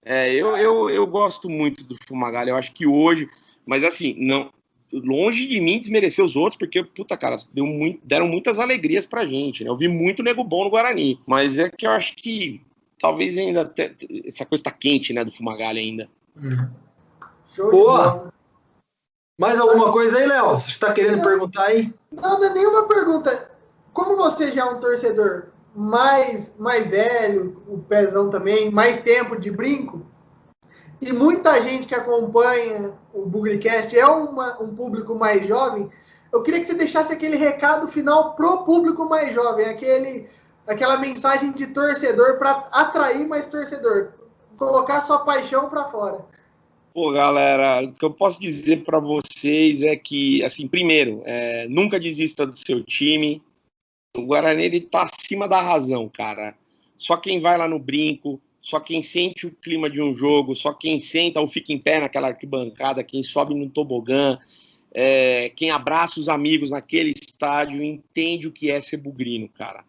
[0.04, 3.26] É, eu, eu, eu gosto muito do Fumagalli, eu acho que hoje,
[3.64, 4.52] mas assim, não
[4.92, 9.26] longe de mim desmerecer os outros, porque, puta, cara, deu muito, deram muitas alegrias pra
[9.26, 9.70] gente, né?
[9.70, 12.60] Eu vi muito nego bom no Guarani, mas é que eu acho que
[13.00, 16.08] talvez ainda até, essa coisa tá quente, né, do Fumagalli ainda.
[17.54, 18.32] Show Boa.
[19.38, 20.50] Mais alguma coisa aí, Léo?
[20.52, 21.92] Você está querendo perguntar aí?
[22.12, 23.50] Não, não é nenhuma pergunta.
[23.92, 29.50] Como você já é um torcedor mais, mais velho, o Pezão também, mais tempo de
[29.50, 30.06] brinco,
[31.00, 35.90] e muita gente que acompanha o Bugrecast é uma, um público mais jovem,
[36.32, 40.28] eu queria que você deixasse aquele recado final pro público mais jovem, aquele,
[40.66, 44.12] aquela mensagem de torcedor para atrair mais torcedor,
[44.56, 46.24] colocar sua paixão para fora.
[46.92, 51.98] Pô, galera, o que eu posso dizer pra vocês é que, assim, primeiro, é, nunca
[51.98, 53.42] desista do seu time.
[54.16, 56.54] O Guarani ele tá acima da razão, cara.
[56.96, 60.72] Só quem vai lá no brinco, só quem sente o clima de um jogo, só
[60.72, 64.38] quem senta ou fica em pé naquela arquibancada, quem sobe no tobogã,
[64.92, 69.84] é, quem abraça os amigos naquele estádio, entende o que é ser bugrino, cara.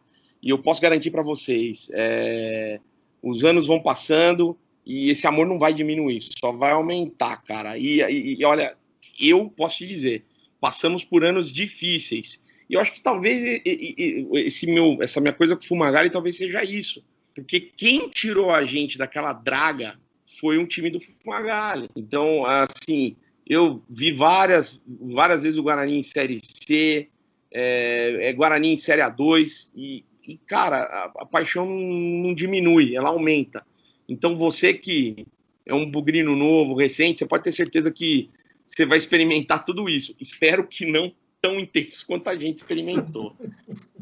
[0.45, 2.79] E eu posso garantir pra vocês, é,
[3.21, 7.75] os anos vão passando, e esse amor não vai diminuir, só vai aumentar, cara.
[7.77, 8.77] E, e- e olha,
[9.19, 10.23] eu posso te dizer,
[10.61, 12.43] passamos por anos difíceis.
[12.69, 16.63] E eu acho que talvez esse meu, essa minha coisa com o Fumagalli talvez seja
[16.63, 17.03] isso.
[17.33, 19.99] Porque quem tirou a gente daquela draga
[20.39, 21.89] foi um time do Fumagalli.
[21.95, 23.15] Então, assim,
[23.47, 27.07] eu vi várias, várias vezes o Guarani em Série C,
[27.51, 32.95] é, é Guarani em Série A2, e, e, cara, a, a paixão não, não diminui,
[32.95, 33.65] ela aumenta.
[34.07, 35.27] Então você que
[35.65, 38.29] é um bugrino novo, recente, você pode ter certeza que
[38.65, 40.15] você vai experimentar tudo isso.
[40.19, 43.35] Espero que não tão intenso quanto a gente experimentou.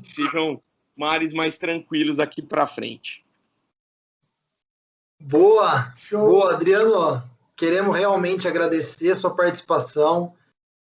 [0.04, 0.62] Sejam
[0.96, 3.24] mares mais tranquilos daqui para frente.
[5.22, 5.94] Boa!
[5.98, 6.20] Show.
[6.20, 7.24] Boa, Adriano.
[7.56, 10.34] Queremos realmente agradecer a sua participação.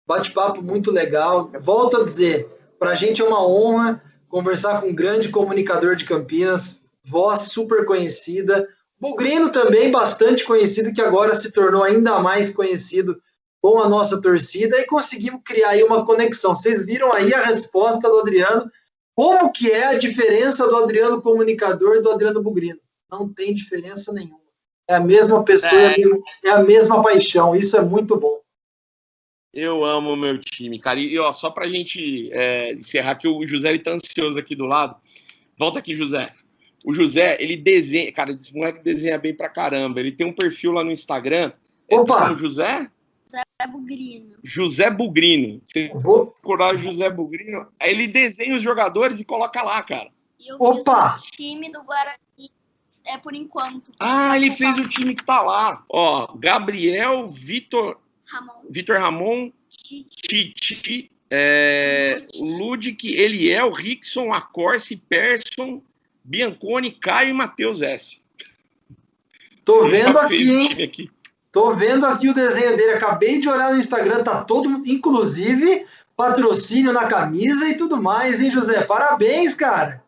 [0.08, 1.48] Bate-papo muito legal.
[1.60, 2.48] Volto a dizer,
[2.80, 4.02] para a gente é uma honra
[4.32, 8.68] conversar com um grande comunicador de Campinas, voz super conhecida,
[9.00, 13.20] Bugrino também bastante conhecido, que agora se tornou ainda mais conhecido
[13.60, 16.54] com a nossa torcida e conseguimos criar aí uma conexão.
[16.54, 18.72] Vocês viram aí a resposta do Adriano.
[19.16, 22.80] Como que é a diferença do Adriano comunicador e do Adriano Bugrino?
[23.10, 24.40] Não tem diferença nenhuma.
[24.88, 25.96] É a mesma pessoa, é,
[26.46, 27.56] é a mesma paixão.
[27.56, 28.41] Isso é muito bom.
[29.54, 30.99] Eu amo o meu time, cara.
[30.99, 34.66] E ó, só pra gente é, encerrar que o José ele tá ansioso aqui do
[34.66, 34.95] lado.
[35.58, 36.32] Volta aqui, José.
[36.86, 39.99] O José, ele desenha, cara, esse moleque desenha bem pra caramba.
[39.99, 41.52] Ele tem um perfil lá no Instagram.
[41.91, 42.32] Opa!
[42.32, 42.89] É, José?
[43.26, 44.36] José Bugrino.
[44.43, 45.62] José Bugrino.
[45.66, 46.28] Você Vou...
[46.28, 50.10] procurar José Bugrino, aí ele desenha os jogadores e coloca lá, cara.
[50.39, 51.18] E eu Opa!
[51.18, 52.18] fiz o time do Guarani
[53.06, 53.91] é por enquanto.
[53.99, 55.84] Ah, ele fez o time que tá lá.
[55.89, 57.97] Ó, Gabriel, Vitor,
[58.32, 65.82] Ramon, Vitor Ramon, Tite, Titi, é, Ludic, Eliel, Rickson, Acorce, Persson,
[66.24, 68.22] Bianconi, Caio e Matheus S.
[69.64, 70.84] Tô Ele vendo aqui, hein?
[70.84, 71.12] aqui.
[71.52, 72.94] Tô vendo aqui o desenho dele.
[72.94, 78.52] Acabei de olhar no Instagram, tá todo, inclusive, patrocínio na camisa e tudo mais, hein,
[78.52, 78.84] José?
[78.84, 80.04] Parabéns, cara.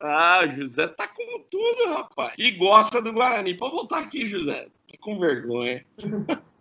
[0.00, 2.34] Ah, o José tá com tudo, rapaz.
[2.38, 3.54] E gosta do Guarani.
[3.54, 4.68] Pode voltar aqui, José.
[4.90, 5.84] Tá com vergonha.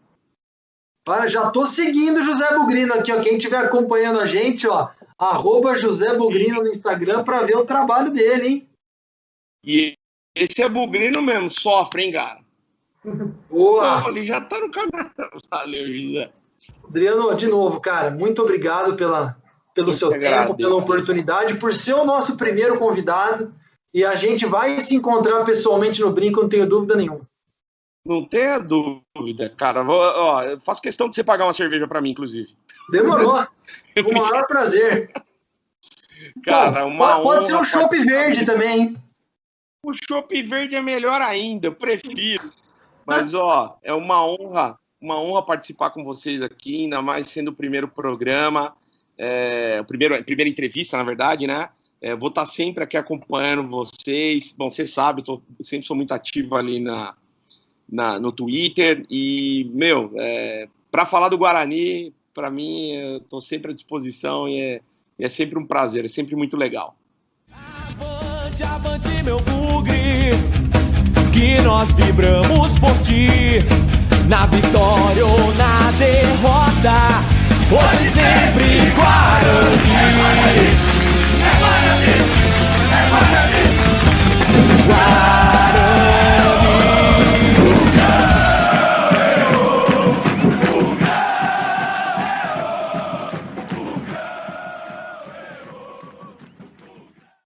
[1.05, 3.21] Para, já tô seguindo o José Bugrino aqui, ó.
[3.21, 4.89] Quem estiver acompanhando a gente, ó,
[5.19, 8.69] arroba José Bugrino no Instagram para ver o trabalho dele, hein?
[9.63, 9.93] E
[10.35, 12.39] esse é bugrino mesmo, sofre, hein, cara?
[13.49, 14.01] Boa!
[14.01, 15.11] Não, ele já tá no caminho.
[15.49, 16.31] Valeu, José.
[16.87, 19.37] Adriano, de novo, cara, muito obrigado pela,
[19.75, 23.53] pelo Eu seu tempo, pela oportunidade, por ser o nosso primeiro convidado.
[23.93, 27.21] E a gente vai se encontrar pessoalmente no brinco, não tenho dúvida nenhuma.
[28.05, 29.83] Não tenha dúvida, cara.
[29.83, 32.55] Ó, eu faço questão de você pagar uma cerveja pra mim, inclusive.
[32.91, 33.47] Demorou.
[33.97, 35.11] o maior prazer.
[36.43, 38.15] Cara, uma pode, pode ser um chopp participar.
[38.15, 38.97] verde também, hein?
[39.83, 42.51] O chopp verde é melhor ainda, eu prefiro.
[43.05, 47.55] Mas, ó, é uma honra, uma honra participar com vocês aqui, ainda mais sendo o
[47.55, 48.75] primeiro programa,
[49.17, 51.69] é, o primeiro, a primeira entrevista, na verdade, né?
[52.01, 54.53] É, vou estar sempre aqui acompanhando vocês.
[54.57, 57.15] Bom, você sabe, eu sempre sou muito ativo ali na,
[57.89, 59.05] na, no Twitter.
[59.09, 64.59] E, meu, é, para falar do Guarani, para mim, eu tô sempre à disposição e
[64.59, 64.81] é,
[65.19, 66.95] é sempre um prazer, é sempre muito legal.
[67.51, 70.31] Avante, avante, meu bugre,
[71.31, 73.27] que nós vibramos por ti,
[74.27, 77.23] na vitória ou na derrota,
[77.71, 79.75] hoje sempre Guarani.
[79.95, 80.67] É Guarani,
[81.41, 82.11] é Guarani,
[82.91, 83.55] é Guarani.
[84.87, 85.34] Guarani.